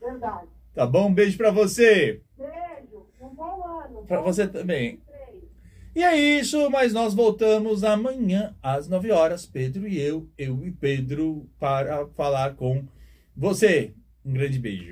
Verdade. 0.00 0.48
Tá 0.74 0.86
bom? 0.86 1.08
Um 1.08 1.14
beijo 1.14 1.36
para 1.36 1.50
você. 1.50 2.20
Beijo, 2.36 3.06
um 3.20 3.34
bom 3.34 3.64
ano. 3.66 4.04
Para 4.06 4.20
você 4.20 4.46
também. 4.46 5.00
2023. 5.06 5.42
E 5.94 6.02
é 6.04 6.16
isso, 6.16 6.70
mas 6.70 6.92
nós 6.92 7.14
voltamos 7.14 7.82
amanhã 7.82 8.54
às 8.62 8.86
9 8.86 9.10
horas, 9.10 9.46
Pedro 9.46 9.88
e 9.88 9.98
eu, 9.98 10.28
eu 10.36 10.66
e 10.66 10.70
Pedro, 10.70 11.48
para 11.58 12.06
falar 12.08 12.54
com 12.54 12.86
você. 13.34 13.94
Um 14.24 14.32
grande 14.34 14.58
beijo. 14.58 14.84